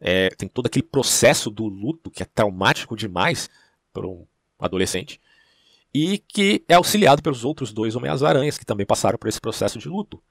É, 0.00 0.28
tem 0.30 0.48
todo 0.48 0.66
aquele 0.66 0.84
processo 0.84 1.50
do 1.50 1.66
luto 1.66 2.10
que 2.10 2.22
é 2.22 2.26
traumático 2.26 2.96
demais 2.96 3.50
para 3.92 4.06
um 4.06 4.26
adolescente 4.58 5.20
e 5.94 6.18
que 6.18 6.64
é 6.68 6.74
auxiliado 6.74 7.22
pelos 7.22 7.44
outros 7.44 7.72
dois 7.72 7.96
Homens-Aranhas 7.96 8.58
que 8.58 8.66
também 8.66 8.86
passaram 8.86 9.18
por 9.18 9.28
esse 9.28 9.40
processo 9.40 9.78
de 9.78 9.88
luto. 9.88 10.22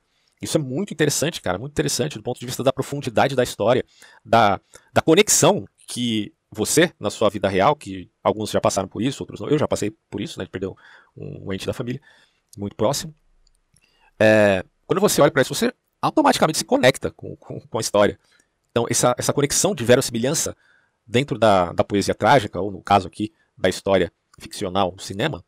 Isso 0.42 0.58
é 0.58 0.62
muito 0.62 0.94
interessante, 0.94 1.42
cara, 1.42 1.58
muito 1.58 1.72
interessante 1.72 2.18
do 2.18 2.24
ponto 2.24 2.40
de 2.40 2.46
vista 2.46 2.64
da 2.64 2.72
profundidade 2.72 3.36
da 3.36 3.44
história, 3.44 3.84
da, 4.24 4.60
da 4.94 5.02
conexão 5.02 5.66
que 5.88 6.34
você, 6.52 6.94
na 7.00 7.10
sua 7.10 7.30
vida 7.30 7.48
real, 7.48 7.76
que 7.76 8.10
alguns 8.24 8.52
já 8.52 8.62
passaram 8.62 8.88
por 8.88 9.02
isso, 9.02 9.24
outros 9.24 9.40
não, 9.40 9.50
eu 9.50 9.58
já 9.58 9.68
passei 9.68 9.92
por 10.10 10.22
isso, 10.22 10.40
né, 10.40 10.46
de 10.46 10.52
perder 10.52 10.68
um, 10.68 10.76
um 11.16 11.54
ente 11.54 11.66
da 11.66 11.74
família 11.74 12.02
muito 12.58 12.76
próximo. 12.76 13.14
É, 14.20 14.64
quando 14.86 15.00
você 15.00 15.22
olha 15.22 15.32
para 15.32 15.42
isso, 15.42 15.54
você 15.54 15.74
automaticamente 16.02 16.58
se 16.58 16.66
conecta 16.66 17.12
com, 17.12 17.36
com, 17.36 17.60
com, 17.60 17.78
a 17.78 17.82
história. 17.82 18.20
Então, 18.72 18.86
essa, 18.90 19.16
essa 19.18 19.34
conexão 19.34 19.76
de 19.76 19.84
verossimilhança 19.84 20.56
dentro 21.06 21.38
da, 21.38 21.74
da 21.74 21.84
poesia 21.84 22.16
trágica, 22.16 22.60
ou 22.60 22.72
no 22.72 22.82
caso 22.82 23.08
aqui, 23.08 23.34
da 23.58 23.70
história 23.70 24.12
ficcional, 24.40 24.92
do 24.92 25.02
cinema, 25.02 25.44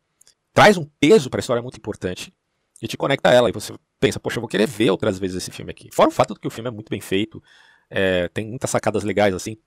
traz 0.53 0.77
um 0.77 0.85
peso 0.99 1.29
para 1.29 1.39
a 1.39 1.41
história 1.41 1.61
muito 1.61 1.77
importante 1.77 2.33
e 2.81 2.87
te 2.87 2.97
conecta 2.97 3.29
a 3.29 3.33
ela. 3.33 3.49
E 3.49 3.53
você 3.53 3.73
pensa, 3.99 4.19
poxa, 4.19 4.37
eu 4.37 4.41
vou 4.41 4.49
querer 4.49 4.67
ver 4.67 4.89
outras 4.91 5.19
vezes 5.19 5.37
esse 5.37 5.51
filme 5.51 5.71
aqui. 5.71 5.89
Fora 5.91 6.09
o 6.09 6.11
fato 6.11 6.33
de 6.33 6.39
que 6.39 6.47
o 6.47 6.51
filme 6.51 6.69
é 6.69 6.71
muito 6.71 6.89
bem 6.89 7.01
feito, 7.01 7.41
é, 7.89 8.27
tem 8.29 8.47
muitas 8.47 8.69
sacadas 8.69 9.03
legais 9.03 9.33
assim. 9.33 9.57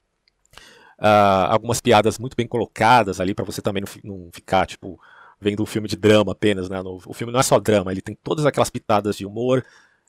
Uh, 0.99 1.51
algumas 1.51 1.81
piadas 1.81 2.19
muito 2.19 2.37
bem 2.37 2.47
colocadas 2.47 3.21
ali 3.21 3.35
para 3.35 3.45
você 3.45 3.61
também 3.61 3.83
não, 3.83 4.17
não, 4.17 4.31
ficar, 4.33 4.67
tipo, 4.67 5.01
vendo 5.41 5.61
um 5.63 5.67
filme 5.67 5.89
de 5.89 5.97
drama 5.97 6.31
apenas, 6.31 6.69
né? 6.69 6.81
No, 6.81 7.01
o 7.05 7.13
filme 7.13 7.33
não 7.33 7.41
é 7.41 7.43
só 7.43 7.59
drama, 7.59 7.91
ele 7.91 8.01
tem 8.01 8.17
todas 8.23 8.47
aquelas 8.47 8.71
pitadas 8.71 9.17
de 9.17 9.27
humor, 9.27 9.65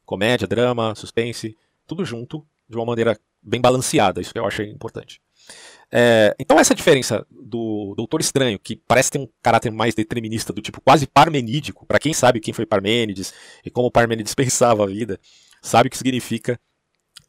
comédia, 0.06 0.48
drama, 0.48 0.94
suspense, 0.94 1.58
tudo 1.88 2.06
junto 2.06 2.46
de 2.70 2.78
uma 2.78 2.86
maneira 2.86 3.18
bem 3.42 3.60
balanceada, 3.60 4.22
isso 4.22 4.32
que 4.32 4.40
eu 4.40 4.46
achei 4.46 4.70
importante. 4.70 5.20
É, 5.96 6.36
então 6.40 6.60
essa 6.60 6.74
diferença 6.74 7.24
do 7.30 7.94
Doutor 7.96 8.20
Estranho, 8.20 8.58
que 8.58 8.76
parece 8.76 9.12
ter 9.12 9.20
um 9.20 9.30
caráter 9.44 9.72
mais 9.72 9.94
determinista, 9.94 10.52
do 10.52 10.60
tipo 10.60 10.82
quase 10.82 11.06
parmenídico, 11.06 11.86
para 11.86 12.00
quem 12.00 12.16
sabe 12.16 12.40
quem 12.40 12.52
foi 12.52 12.66
Parmênides 12.66 13.32
e 13.64 13.70
como 13.70 13.92
Parmênides 13.92 14.34
pensava 14.36 14.84
a 14.84 14.88
vida, 14.88 15.20
sabe 15.62 15.88
o 15.88 15.92
que 15.92 15.98
significa 15.98 16.60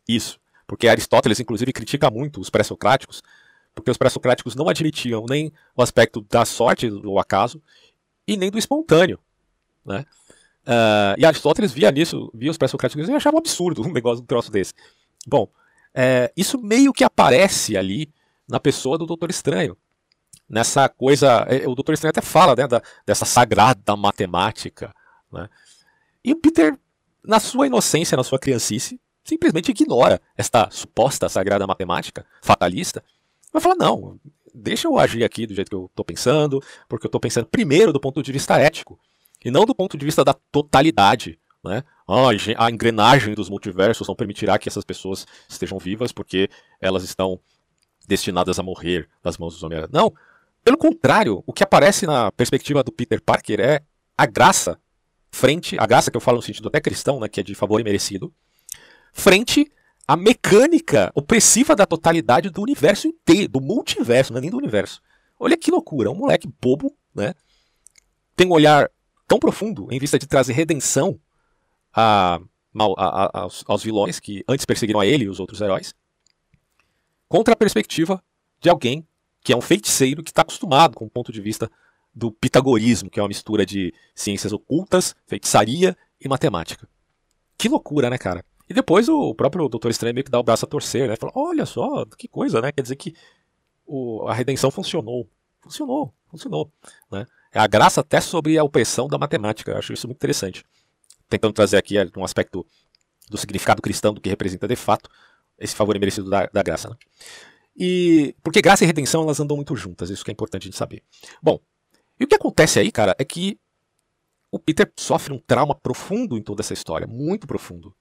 isso. 0.08 0.40
Porque 0.66 0.88
Aristóteles, 0.88 1.38
inclusive, 1.38 1.74
critica 1.74 2.10
muito 2.10 2.40
os 2.40 2.48
pré-socráticos, 2.48 3.22
porque 3.74 3.90
os 3.90 3.98
pré-socráticos 3.98 4.54
não 4.54 4.66
admitiam 4.66 5.26
nem 5.28 5.52
o 5.76 5.82
aspecto 5.82 6.22
da 6.22 6.46
sorte, 6.46 6.88
do 6.88 7.18
acaso, 7.18 7.62
e 8.26 8.34
nem 8.34 8.50
do 8.50 8.58
espontâneo. 8.58 9.18
Né? 9.84 10.06
Uh, 10.62 11.20
e 11.20 11.26
Aristóteles 11.26 11.70
via 11.70 11.90
nisso, 11.90 12.30
via 12.32 12.50
os 12.50 12.56
pré-socráticos 12.56 13.06
e 13.06 13.12
achava 13.12 13.36
um 13.36 13.40
absurdo 13.40 13.82
um 13.82 13.92
negócio 13.92 14.22
um 14.22 14.26
troço 14.26 14.50
desse. 14.50 14.72
Bom, 15.26 15.50
é, 15.92 16.32
isso 16.34 16.58
meio 16.58 16.94
que 16.94 17.04
aparece 17.04 17.76
ali 17.76 18.08
na 18.48 18.60
pessoa 18.60 18.98
do 18.98 19.06
Doutor 19.06 19.30
Estranho. 19.30 19.76
Nessa 20.48 20.88
coisa. 20.88 21.46
É, 21.48 21.66
o 21.68 21.74
Doutor 21.74 21.92
Estranho 21.92 22.10
até 22.10 22.20
fala 22.20 22.54
né, 22.54 22.66
da, 22.66 22.82
dessa 23.06 23.24
sagrada 23.24 23.96
matemática. 23.96 24.94
Né? 25.32 25.48
E 26.24 26.32
o 26.32 26.36
Peter, 26.36 26.78
na 27.22 27.40
sua 27.40 27.66
inocência, 27.66 28.16
na 28.16 28.24
sua 28.24 28.38
criancice, 28.38 29.00
simplesmente 29.24 29.70
ignora 29.70 30.20
esta 30.36 30.68
suposta 30.70 31.28
sagrada 31.28 31.66
matemática 31.66 32.26
fatalista. 32.42 33.02
Vai 33.52 33.62
falar: 33.62 33.76
não, 33.76 34.18
deixa 34.54 34.86
eu 34.86 34.98
agir 34.98 35.24
aqui 35.24 35.46
do 35.46 35.54
jeito 35.54 35.68
que 35.68 35.74
eu 35.74 35.86
estou 35.86 36.04
pensando, 36.04 36.62
porque 36.88 37.06
eu 37.06 37.08
estou 37.08 37.20
pensando 37.20 37.46
primeiro 37.46 37.92
do 37.92 38.00
ponto 38.00 38.22
de 38.22 38.32
vista 38.32 38.58
ético, 38.58 38.98
e 39.44 39.50
não 39.50 39.64
do 39.64 39.74
ponto 39.74 39.96
de 39.96 40.04
vista 40.04 40.24
da 40.24 40.34
totalidade. 40.34 41.38
Né? 41.64 41.82
A 42.58 42.70
engrenagem 42.70 43.34
dos 43.34 43.48
multiversos 43.48 44.06
não 44.06 44.14
permitirá 44.14 44.58
que 44.58 44.68
essas 44.68 44.84
pessoas 44.84 45.26
estejam 45.48 45.78
vivas 45.78 46.12
porque 46.12 46.50
elas 46.78 47.02
estão 47.02 47.40
destinadas 48.06 48.58
a 48.58 48.62
morrer 48.62 49.08
nas 49.22 49.38
mãos 49.38 49.54
dos 49.54 49.62
Homem-Aranha. 49.62 49.90
Não, 49.92 50.12
pelo 50.62 50.78
contrário, 50.78 51.42
o 51.46 51.52
que 51.52 51.62
aparece 51.62 52.06
na 52.06 52.32
perspectiva 52.32 52.82
do 52.82 52.92
Peter 52.92 53.20
Parker 53.20 53.60
é 53.60 53.82
a 54.16 54.26
graça 54.26 54.78
frente, 55.30 55.76
a 55.78 55.86
graça 55.86 56.10
que 56.10 56.16
eu 56.16 56.20
falo 56.20 56.36
no 56.36 56.42
sentido 56.42 56.68
até 56.68 56.80
cristão, 56.80 57.20
né, 57.20 57.28
que 57.28 57.40
é 57.40 57.42
de 57.42 57.54
favor 57.54 57.80
e 57.80 57.84
merecido, 57.84 58.32
frente 59.12 59.70
à 60.06 60.16
mecânica 60.16 61.10
opressiva 61.14 61.74
da 61.74 61.84
totalidade 61.84 62.50
do 62.50 62.62
universo 62.62 63.08
inteiro, 63.08 63.48
do 63.48 63.60
multiverso, 63.60 64.32
não 64.32 64.38
é 64.38 64.42
nem 64.42 64.50
do 64.50 64.56
universo. 64.56 65.02
Olha 65.38 65.56
que 65.56 65.70
loucura, 65.70 66.10
um 66.10 66.14
moleque 66.14 66.48
bobo, 66.60 66.96
né? 67.14 67.34
Tem 68.36 68.46
um 68.46 68.52
olhar 68.52 68.90
tão 69.26 69.38
profundo 69.38 69.88
em 69.90 69.98
vista 69.98 70.18
de 70.18 70.26
trazer 70.26 70.52
redenção 70.52 71.18
a, 71.92 72.40
a, 72.76 72.84
a, 72.96 73.40
aos, 73.40 73.64
aos 73.66 73.82
vilões 73.82 74.20
que 74.20 74.44
antes 74.48 74.64
perseguiram 74.64 75.00
a 75.00 75.06
ele 75.06 75.24
e 75.24 75.28
os 75.28 75.40
outros 75.40 75.60
heróis, 75.60 75.94
contra 77.28 77.54
a 77.54 77.56
perspectiva 77.56 78.22
de 78.60 78.68
alguém 78.68 79.06
que 79.42 79.52
é 79.52 79.56
um 79.56 79.60
feiticeiro 79.60 80.22
que 80.22 80.30
está 80.30 80.42
acostumado 80.42 80.94
com 80.94 81.04
o 81.04 81.10
ponto 81.10 81.30
de 81.30 81.40
vista 81.40 81.70
do 82.14 82.30
pitagorismo, 82.30 83.10
que 83.10 83.18
é 83.18 83.22
uma 83.22 83.28
mistura 83.28 83.66
de 83.66 83.92
ciências 84.14 84.52
ocultas, 84.52 85.14
feitiçaria 85.26 85.96
e 86.20 86.28
matemática. 86.28 86.88
Que 87.58 87.68
loucura, 87.68 88.08
né, 88.08 88.16
cara? 88.16 88.44
E 88.68 88.72
depois 88.72 89.08
o 89.08 89.34
próprio 89.34 89.68
Doutor 89.68 89.90
Estranho 89.90 90.14
meio 90.14 90.24
que 90.24 90.30
dá 90.30 90.38
o 90.38 90.42
braço 90.42 90.64
a 90.64 90.68
torcer, 90.68 91.08
né? 91.08 91.16
Fala, 91.16 91.32
olha 91.34 91.66
só, 91.66 92.06
que 92.16 92.26
coisa, 92.26 92.60
né? 92.62 92.72
Quer 92.72 92.82
dizer 92.82 92.96
que 92.96 93.14
o, 93.86 94.26
a 94.26 94.32
redenção 94.32 94.70
funcionou. 94.70 95.28
Funcionou, 95.60 96.14
funcionou. 96.30 96.72
Né? 97.10 97.26
É 97.52 97.58
a 97.58 97.66
graça 97.66 98.00
até 98.00 98.20
sobre 98.20 98.56
a 98.58 98.64
opressão 98.64 99.08
da 99.08 99.18
matemática. 99.18 99.72
Eu 99.72 99.78
acho 99.78 99.92
isso 99.92 100.06
muito 100.06 100.18
interessante. 100.18 100.64
Tentando 101.28 101.52
trazer 101.52 101.76
aqui 101.76 101.96
um 102.16 102.24
aspecto 102.24 102.66
do 103.28 103.36
significado 103.36 103.82
cristão 103.82 104.14
do 104.14 104.20
que 104.20 104.28
representa 104.28 104.68
de 104.68 104.76
fato 104.76 105.10
esse 105.58 105.74
favor 105.74 105.96
imerecido 105.96 106.28
da, 106.28 106.46
da 106.46 106.62
graça. 106.62 106.88
Né? 106.88 106.96
E 107.76 108.36
porque 108.42 108.62
graça 108.62 108.84
e 108.84 108.86
redenção 108.86 109.22
elas 109.22 109.40
andam 109.40 109.56
muito 109.56 109.74
juntas, 109.74 110.10
isso 110.10 110.24
que 110.24 110.30
é 110.30 110.32
importante 110.32 110.68
de 110.68 110.76
saber. 110.76 111.02
Bom, 111.42 111.60
e 112.18 112.24
o 112.24 112.26
que 112.26 112.34
acontece 112.34 112.78
aí, 112.78 112.92
cara, 112.92 113.14
é 113.18 113.24
que 113.24 113.58
o 114.50 114.58
Peter 114.58 114.90
sofre 114.96 115.32
um 115.32 115.38
trauma 115.38 115.74
profundo 115.74 116.38
em 116.38 116.42
toda 116.42 116.62
essa 116.62 116.72
história, 116.72 117.06
muito 117.06 117.46
profundo. 117.46 117.94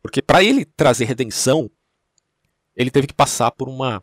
Porque 0.00 0.22
para 0.22 0.42
ele 0.42 0.64
trazer 0.64 1.04
redenção, 1.04 1.68
ele 2.76 2.92
teve 2.92 3.08
que 3.08 3.14
passar 3.14 3.50
por 3.50 3.68
uma 3.68 4.02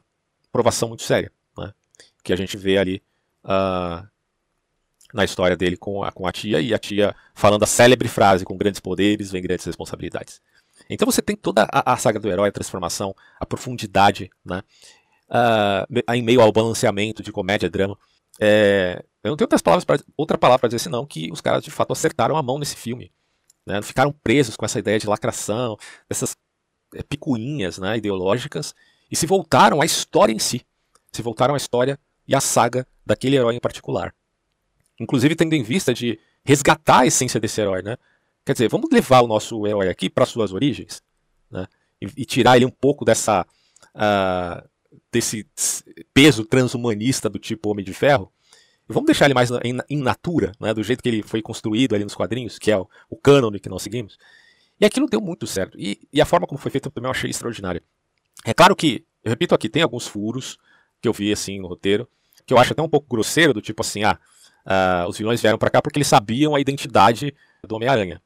provação 0.52 0.90
muito 0.90 1.04
séria, 1.04 1.32
né? 1.58 1.74
que 2.22 2.34
a 2.34 2.36
gente 2.36 2.58
vê 2.58 2.78
ali 2.78 3.02
uh, 3.46 4.06
na 5.14 5.24
história 5.24 5.56
dele 5.56 5.78
com 5.78 6.04
a, 6.04 6.12
com 6.12 6.28
a 6.28 6.32
tia, 6.34 6.60
e 6.60 6.74
a 6.74 6.80
tia 6.80 7.16
falando 7.34 7.64
a 7.64 7.68
célebre 7.68 8.10
frase: 8.10 8.44
com 8.44 8.58
grandes 8.58 8.82
poderes 8.82 9.32
vem 9.32 9.42
grandes 9.42 9.66
responsabilidades. 9.66 10.42
Então 10.90 11.06
você 11.06 11.22
tem 11.22 11.36
toda 11.36 11.68
a, 11.72 11.94
a 11.94 11.98
saga 11.98 12.20
do 12.20 12.30
herói, 12.30 12.50
a 12.50 12.52
transformação, 12.52 13.16
a 13.40 13.46
profundidade, 13.46 14.30
né? 14.46 14.62
Uh, 15.30 16.14
em 16.14 16.22
meio 16.22 16.42
ao 16.42 16.52
balanceamento 16.52 17.24
de 17.24 17.32
comédia, 17.32 17.70
drama. 17.70 17.98
É, 18.40 19.04
eu 19.24 19.30
não 19.30 19.38
tenho 19.38 19.46
outras 19.46 19.62
palavras 19.62 19.86
pra, 19.86 19.98
outra 20.18 20.38
palavra 20.38 20.60
para 20.60 20.70
dizer 20.70 20.80
senão 20.80 21.06
que 21.06 21.32
os 21.32 21.42
caras 21.42 21.64
de 21.64 21.72
fato 21.72 21.94
acertaram 21.94 22.36
a 22.36 22.44
mão 22.44 22.60
nesse 22.60 22.76
filme. 22.76 23.12
Né? 23.66 23.82
Ficaram 23.82 24.12
presos 24.12 24.56
com 24.56 24.66
essa 24.66 24.80
ideia 24.80 25.00
de 25.00 25.08
lacração, 25.08 25.78
dessas 26.10 26.36
é, 26.94 27.02
picuinhas 27.04 27.78
né, 27.78 27.98
ideológicas, 27.98 28.76
e 29.10 29.16
se 29.16 29.26
voltaram 29.26 29.82
à 29.82 29.86
história 29.86 30.34
em 30.34 30.40
si. 30.40 30.66
Se 31.12 31.22
voltaram 31.22 31.54
à 31.54 31.58
história 31.58 32.00
e 32.28 32.36
à 32.36 32.42
saga 32.42 32.86
daquele 33.06 33.38
herói 33.38 33.56
em 33.56 33.60
particular. 33.60 34.14
Inclusive 35.00 35.36
tendo 35.36 35.54
em 35.54 35.64
vista 35.64 35.94
de 35.94 36.20
resgatar 36.44 37.00
a 37.00 37.06
essência 37.06 37.40
desse 37.40 37.62
herói, 37.62 37.82
né? 37.82 37.98
Quer 38.46 38.54
dizer, 38.54 38.70
vamos 38.70 38.90
levar 38.92 39.22
o 39.22 39.28
nosso 39.28 39.66
herói 39.66 39.88
aqui 39.88 40.10
para 40.10 40.26
suas 40.26 40.52
origens, 40.52 41.02
né? 41.50 41.66
E, 42.02 42.08
e, 42.18 42.26
tirar 42.26 42.58
ele 42.58 42.66
um 42.66 42.70
pouco 42.70 43.06
dessa 43.06 43.46
uh, 43.96 44.70
desse 45.10 45.48
peso 46.14 46.44
transhumanista 46.44 47.30
do 47.30 47.40
tipo 47.40 47.70
Homem 47.70 47.86
de 47.86 47.94
Ferro. 47.94 48.32
E 48.90 48.92
vamos 48.92 49.06
deixar 49.06 49.26
ele 49.26 49.34
mais 49.34 49.50
em, 49.64 49.78
em, 49.90 49.98
natura, 49.98 50.52
né? 50.60 50.74
Do 50.74 50.84
jeito 50.84 51.02
que 51.02 51.08
ele 51.08 51.24
foi 51.24 51.42
construído 51.42 51.96
ali 51.96 52.04
nos 52.04 52.16
quadrinhos, 52.16 52.60
que 52.60 52.70
é 52.70 52.78
o, 52.78 52.88
o 53.10 53.16
cânone 53.16 53.62
que 53.62 53.70
nós 53.70 53.82
seguimos. 53.82 54.18
E 54.80 54.86
aquilo 54.86 55.08
deu 55.08 55.22
muito 55.22 55.48
certo. 55.48 55.80
E, 55.80 56.06
e 56.12 56.20
a 56.20 56.26
forma 56.26 56.46
como 56.46 56.60
foi 56.60 56.70
feito 56.70 56.90
também 56.90 57.08
eu 57.08 57.12
achei 57.12 57.30
extraordinária. 57.30 57.82
É 58.44 58.54
claro 58.54 58.76
que, 58.76 59.06
eu 59.24 59.30
repito 59.30 59.56
aqui, 59.56 59.70
tem 59.70 59.84
alguns 59.84 60.06
furos 60.06 60.58
que 61.02 61.08
eu 61.08 61.14
vi 61.14 61.32
assim 61.32 61.62
no 61.62 61.68
roteiro, 61.68 62.10
que 62.46 62.54
eu 62.54 62.58
acho 62.58 62.74
até 62.74 62.82
um 62.82 62.90
pouco 62.90 63.08
grosseiro, 63.08 63.54
do 63.54 63.62
tipo 63.62 63.82
assim, 63.82 64.04
ah, 64.04 64.20
uh, 64.66 65.08
os 65.08 65.18
vilões 65.18 65.42
vieram 65.42 65.58
para 65.58 65.70
cá 65.70 65.82
porque 65.82 65.98
eles 65.98 66.08
sabiam 66.08 66.54
a 66.54 66.60
identidade 66.60 67.34
do 67.66 67.76
Homem-Aranha 67.76 68.22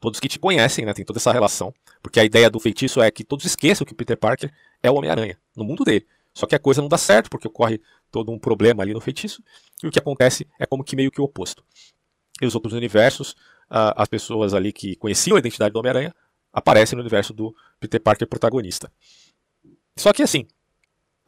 todos 0.00 0.18
que 0.18 0.28
te 0.28 0.38
conhecem, 0.38 0.84
né? 0.84 0.94
Tem 0.94 1.04
toda 1.04 1.18
essa 1.18 1.30
relação. 1.30 1.72
Porque 2.02 2.18
a 2.18 2.24
ideia 2.24 2.50
do 2.50 2.58
feitiço 2.58 3.00
é 3.00 3.10
que 3.10 3.22
todos 3.22 3.44
esqueçam 3.44 3.86
que 3.86 3.94
Peter 3.94 4.16
Parker 4.16 4.52
é 4.82 4.90
o 4.90 4.94
Homem-Aranha, 4.94 5.38
no 5.54 5.62
mundo 5.62 5.84
dele. 5.84 6.06
Só 6.32 6.46
que 6.46 6.54
a 6.54 6.58
coisa 6.58 6.80
não 6.80 6.88
dá 6.88 6.96
certo, 6.96 7.28
porque 7.28 7.46
ocorre 7.46 7.80
todo 8.10 8.32
um 8.32 8.38
problema 8.38 8.82
ali 8.82 8.92
no 8.94 9.00
feitiço, 9.00 9.42
e 9.82 9.86
o 9.86 9.90
que 9.90 9.98
acontece 9.98 10.48
é 10.58 10.66
como 10.66 10.82
que 10.82 10.96
meio 10.96 11.10
que 11.10 11.20
o 11.20 11.24
oposto. 11.24 11.64
E 12.40 12.46
os 12.46 12.54
outros 12.54 12.72
universos, 12.72 13.36
as 13.68 14.08
pessoas 14.08 14.54
ali 14.54 14.72
que 14.72 14.96
conheciam 14.96 15.36
a 15.36 15.38
identidade 15.38 15.72
do 15.72 15.78
Homem-Aranha, 15.78 16.14
aparecem 16.52 16.96
no 16.96 17.02
universo 17.02 17.32
do 17.32 17.54
Peter 17.78 18.00
Parker 18.00 18.26
protagonista. 18.26 18.90
Só 19.96 20.12
que 20.12 20.22
assim, 20.22 20.46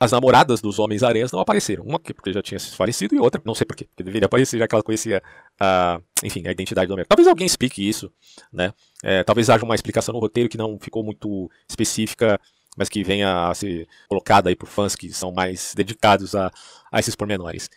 as 0.03 0.11
namoradas 0.11 0.61
dos 0.61 0.81
Homens-Aranhas 0.81 1.31
não 1.31 1.39
apareceram. 1.39 1.85
Uma 1.85 2.01
porque 2.01 2.33
já 2.33 2.43
tinha 2.43 2.59
falecido 2.59 3.15
e 3.15 3.21
outra, 3.21 3.41
não 3.45 3.55
sei 3.55 3.65
porquê, 3.65 3.85
porque 3.85 4.03
deveria 4.03 4.27
aparecer 4.27 4.59
já 4.59 4.67
que 4.67 4.75
ela 4.75 4.83
conhecia 4.83 5.23
a, 5.61 6.01
enfim, 6.25 6.43
a 6.45 6.51
identidade 6.51 6.89
do 6.89 6.95
Homem. 6.95 7.07
Talvez 7.09 7.29
alguém 7.29 7.47
explique 7.47 7.89
isso, 7.89 8.13
né? 8.53 8.75
É, 9.01 9.23
talvez 9.23 9.49
haja 9.49 9.65
uma 9.65 9.77
explicação 9.77 10.13
no 10.13 10.19
roteiro 10.19 10.49
que 10.49 10.59
não 10.59 10.77
ficou 10.77 11.05
muito 11.05 11.49
específica, 11.69 12.41
mas 12.77 12.89
que 12.89 13.05
venha 13.05 13.49
a 13.49 13.55
ser 13.55 13.87
colocada 14.09 14.49
aí 14.49 14.57
por 14.57 14.69
fãs 14.69 14.97
que 14.97 15.13
são 15.13 15.31
mais 15.31 15.73
dedicados 15.73 16.35
a, 16.35 16.51
a 16.91 16.99
esses 16.99 17.15
pormenores. 17.15 17.71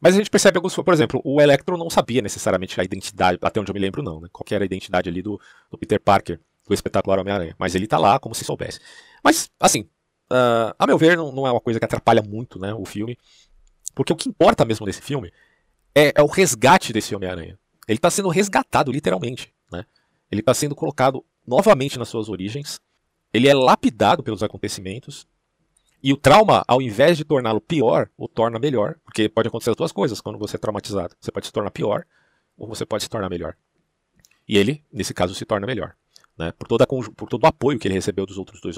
Mas 0.00 0.14
a 0.14 0.18
gente 0.18 0.30
percebe 0.30 0.58
alguns, 0.58 0.76
por 0.76 0.94
exemplo, 0.94 1.20
o 1.24 1.40
Electro 1.40 1.76
não 1.76 1.90
sabia 1.90 2.22
necessariamente 2.22 2.80
a 2.80 2.84
identidade, 2.84 3.36
até 3.42 3.60
onde 3.60 3.72
eu 3.72 3.74
me 3.74 3.80
lembro 3.80 4.00
não, 4.00 4.20
né? 4.20 4.28
Qual 4.30 4.46
era 4.52 4.62
a 4.62 4.66
identidade 4.66 5.08
ali 5.08 5.22
do, 5.22 5.40
do 5.68 5.76
Peter 5.76 6.00
Parker, 6.00 6.38
do 6.68 6.72
espetacular 6.72 7.18
Homem-Aranha. 7.18 7.56
Mas 7.58 7.74
ele 7.74 7.88
tá 7.88 7.98
lá 7.98 8.20
como 8.20 8.32
se 8.32 8.44
soubesse. 8.44 8.78
Mas, 9.24 9.50
assim, 9.58 9.88
uh, 10.30 10.74
a 10.78 10.86
meu 10.86 10.98
ver, 10.98 11.16
não, 11.16 11.32
não, 11.32 11.46
é 11.46 11.50
uma 11.50 11.60
coisa 11.60 11.78
que 11.78 11.84
atrapalha 11.84 12.22
muito 12.22 12.58
né, 12.58 12.74
o 12.74 12.84
filme. 12.84 13.18
Porque 13.94 14.12
o 14.12 14.16
que 14.16 14.28
importa 14.28 14.64
mesmo 14.64 14.86
nesse 14.86 15.00
filme 15.00 15.32
é, 15.94 16.12
é 16.16 16.22
o 16.22 16.26
resgate 16.26 16.92
desse 16.92 17.14
Homem-Aranha. 17.14 17.58
Ele 17.86 17.98
está 17.98 18.10
sendo 18.10 18.28
resgatado, 18.28 18.90
literalmente. 18.90 19.54
Né? 19.70 19.84
Ele 20.30 20.40
está 20.40 20.52
sendo 20.52 20.74
colocado 20.74 21.24
novamente 21.46 21.98
nas 21.98 22.08
suas 22.08 22.28
origens. 22.28 22.80
Ele 23.32 23.48
é 23.48 23.54
lapidado 23.54 24.22
pelos 24.22 24.42
acontecimentos. 24.42 25.26
E 26.02 26.12
o 26.12 26.16
trauma, 26.16 26.64
ao 26.66 26.82
invés 26.82 27.16
de 27.16 27.24
torná-lo 27.24 27.60
pior, 27.60 28.10
o 28.16 28.26
torna 28.26 28.58
melhor. 28.58 28.96
Porque 29.04 29.28
pode 29.28 29.48
acontecer 29.48 29.70
as 29.70 29.76
duas 29.76 29.92
coisas 29.92 30.20
quando 30.20 30.38
você 30.38 30.56
é 30.56 30.58
traumatizado. 30.58 31.14
Você 31.20 31.30
pode 31.30 31.46
se 31.46 31.52
tornar 31.52 31.70
pior 31.70 32.04
ou 32.56 32.66
você 32.68 32.84
pode 32.84 33.04
se 33.04 33.08
tornar 33.10 33.28
melhor. 33.28 33.56
E 34.48 34.58
ele, 34.58 34.84
nesse 34.92 35.14
caso, 35.14 35.34
se 35.34 35.44
torna 35.44 35.66
melhor 35.66 35.94
né? 36.38 36.52
Por, 36.58 36.66
toda, 36.66 36.86
por 36.86 37.28
todo 37.28 37.44
o 37.44 37.46
apoio 37.46 37.78
que 37.78 37.86
ele 37.86 37.94
recebeu 37.94 38.26
dos 38.26 38.38
outros 38.38 38.60
dois 38.60 38.76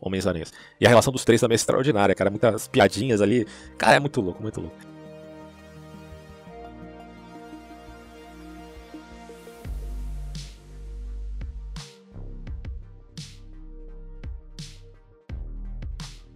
Homens-Aranhas. 0.00 0.52
E 0.80 0.86
a 0.86 0.88
relação 0.88 1.12
dos 1.12 1.24
três 1.24 1.40
também 1.40 1.54
é 1.54 1.56
extraordinária, 1.56 2.14
cara. 2.14 2.30
Muitas 2.30 2.68
piadinhas 2.68 3.20
ali. 3.20 3.46
Cara, 3.76 3.96
é 3.96 4.00
muito 4.00 4.20
louco, 4.20 4.42
muito 4.42 4.60
louco. 4.60 4.76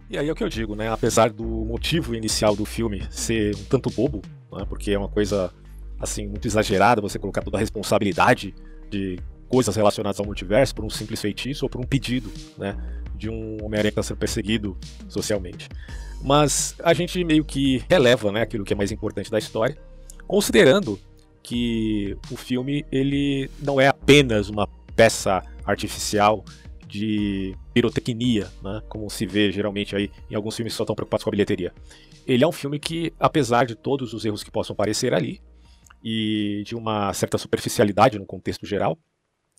E 0.09 0.17
aí 0.17 0.27
é 0.27 0.31
o 0.31 0.35
que 0.35 0.43
eu 0.43 0.49
digo, 0.49 0.75
né? 0.75 0.91
Apesar 0.91 1.29
do 1.29 1.43
motivo 1.43 2.15
inicial 2.15 2.55
do 2.55 2.65
filme 2.65 3.05
ser 3.11 3.55
um 3.55 3.63
tanto 3.65 3.91
bobo, 3.91 4.23
né? 4.51 4.65
porque 4.67 4.91
é 4.91 4.97
uma 4.97 5.07
coisa 5.07 5.53
assim 5.99 6.27
muito 6.27 6.47
exagerada 6.47 6.99
você 6.99 7.19
colocar 7.19 7.43
toda 7.43 7.57
a 7.57 7.59
responsabilidade 7.59 8.55
de 8.89 9.19
coisas 9.49 9.75
relacionadas 9.75 10.19
ao 10.19 10.25
multiverso 10.25 10.73
por 10.75 10.85
um 10.85 10.89
simples 10.89 11.19
feitiço 11.19 11.65
ou 11.65 11.69
por 11.69 11.81
um 11.81 11.83
pedido, 11.83 12.31
né? 12.57 12.77
De 13.15 13.29
um 13.29 13.57
Homem-Aranha 13.63 13.91
que 13.91 13.99
está 13.99 14.03
sendo 14.03 14.17
perseguido 14.17 14.77
socialmente. 15.09 15.67
Mas 16.21 16.75
a 16.83 16.93
gente 16.93 17.21
meio 17.23 17.43
que 17.43 17.83
releva, 17.89 18.31
né? 18.31 18.43
Aquilo 18.43 18.63
que 18.63 18.73
é 18.73 18.75
mais 18.75 18.91
importante 18.91 19.29
da 19.29 19.39
história, 19.39 19.77
considerando 20.27 20.99
que 21.41 22.15
o 22.31 22.37
filme 22.37 22.85
ele 22.91 23.49
não 23.61 23.81
é 23.81 23.87
apenas 23.87 24.49
uma 24.49 24.67
peça 24.95 25.41
artificial 25.65 26.45
de 26.87 27.55
pirotecnia, 27.73 28.51
né, 28.63 28.81
como 28.89 29.09
se 29.09 29.25
vê 29.25 29.51
geralmente 29.51 29.95
aí 29.95 30.11
em 30.29 30.35
alguns 30.35 30.55
filmes 30.55 30.73
que 30.73 30.77
só 30.77 30.83
estão 30.83 30.95
preocupados 30.95 31.23
com 31.23 31.29
a 31.29 31.31
bilheteria. 31.31 31.71
Ele 32.25 32.43
é 32.43 32.47
um 32.47 32.51
filme 32.51 32.79
que, 32.79 33.13
apesar 33.19 33.65
de 33.65 33.75
todos 33.75 34.13
os 34.13 34.25
erros 34.25 34.43
que 34.43 34.51
possam 34.51 34.75
parecer 34.75 35.13
ali, 35.13 35.39
e 36.03 36.63
de 36.65 36.75
uma 36.75 37.13
certa 37.13 37.37
superficialidade 37.37 38.17
no 38.17 38.25
contexto 38.25 38.65
geral, 38.65 38.97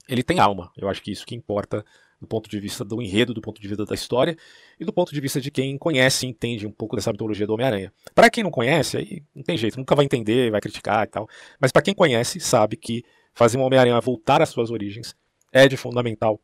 ele 0.08 0.22
tem 0.22 0.38
alma. 0.38 0.70
Eu 0.76 0.88
acho 0.88 1.02
que 1.02 1.10
isso 1.10 1.26
que 1.26 1.34
importa 1.34 1.84
do 2.20 2.26
ponto 2.26 2.50
de 2.50 2.60
vista 2.60 2.84
do 2.84 3.00
enredo, 3.00 3.32
do 3.32 3.40
ponto 3.40 3.60
de 3.60 3.66
vista 3.66 3.84
da 3.84 3.94
história 3.94 4.36
e 4.78 4.84
do 4.84 4.92
ponto 4.92 5.12
de 5.12 5.20
vista 5.20 5.40
de 5.40 5.50
quem 5.50 5.78
conhece 5.78 6.26
e 6.26 6.28
entende 6.28 6.66
um 6.66 6.70
pouco 6.70 6.94
dessa 6.94 7.10
mitologia 7.10 7.46
do 7.46 7.54
Homem-Aranha. 7.54 7.92
Para 8.14 8.28
quem 8.28 8.44
não 8.44 8.50
conhece, 8.50 8.98
aí 8.98 9.22
não 9.34 9.42
tem 9.42 9.56
jeito, 9.56 9.78
nunca 9.78 9.94
vai 9.94 10.04
entender, 10.04 10.50
vai 10.50 10.60
criticar 10.60 11.06
e 11.06 11.10
tal. 11.10 11.28
Mas 11.58 11.72
para 11.72 11.80
quem 11.80 11.94
conhece, 11.94 12.38
sabe 12.38 12.76
que 12.76 13.02
fazer 13.32 13.56
um 13.56 13.62
Homem-Aranha 13.62 13.98
voltar 14.00 14.42
às 14.42 14.50
suas 14.50 14.70
origens 14.70 15.16
é 15.50 15.66
de 15.66 15.76
fundamental 15.76 16.38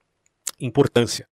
importância. 0.59 1.29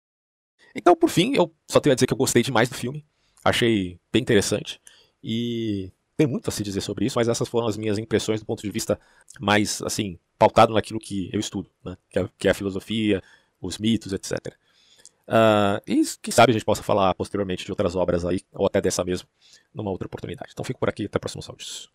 Então, 0.75 0.95
por 0.95 1.09
fim, 1.09 1.35
eu 1.35 1.55
só 1.71 1.81
tenho 1.81 1.93
a 1.93 1.95
dizer 1.95 2.07
que 2.07 2.13
eu 2.13 2.19
gostei 2.19 2.43
demais 2.43 2.69
do 2.69 2.75
filme. 2.75 3.05
Achei 3.43 3.99
bem 4.13 4.21
interessante. 4.21 4.81
E 5.23 5.91
tem 6.17 6.27
muito 6.27 6.49
a 6.49 6.51
se 6.51 6.63
dizer 6.63 6.81
sobre 6.81 7.07
isso, 7.07 7.19
mas 7.19 7.29
essas 7.29 7.49
foram 7.49 7.67
as 7.67 7.77
minhas 7.77 7.99
impressões 7.99 8.41
do 8.41 8.47
ponto 8.47 8.63
de 8.63 8.71
vista 8.71 8.99
mais, 9.41 9.83
assim, 9.83 10.19
pautado 10.39 10.73
naquilo 10.73 11.01
que 11.01 11.31
eu 11.33 11.41
estudo, 11.41 11.71
né? 11.85 11.97
que, 12.11 12.19
é, 12.19 12.29
que 12.39 12.49
é 12.49 12.51
a 12.51 12.55
filosofia, 12.55 13.23
os 13.61 13.79
mitos, 13.79 14.13
etc. 14.13 14.33
Uh, 15.27 15.29
ah, 15.29 15.83
e 15.87 16.03
quem 16.21 16.33
sabe 16.33 16.51
a 16.51 16.53
gente 16.53 16.65
possa 16.65 16.83
falar 16.83 17.15
posteriormente 17.15 17.65
de 17.65 17.73
outras 17.73 17.97
obras 17.97 18.25
aí, 18.25 18.41
ou 18.53 18.67
até 18.67 18.81
dessa 18.81 19.05
mesmo, 19.05 19.29
numa 19.73 19.91
outra 19.91 20.07
oportunidade. 20.07 20.51
Então 20.53 20.65
fico 20.65 20.79
por 20.79 20.89
aqui, 20.89 21.07
até 21.07 21.19
próximos 21.19 21.49
áudios. 21.49 21.91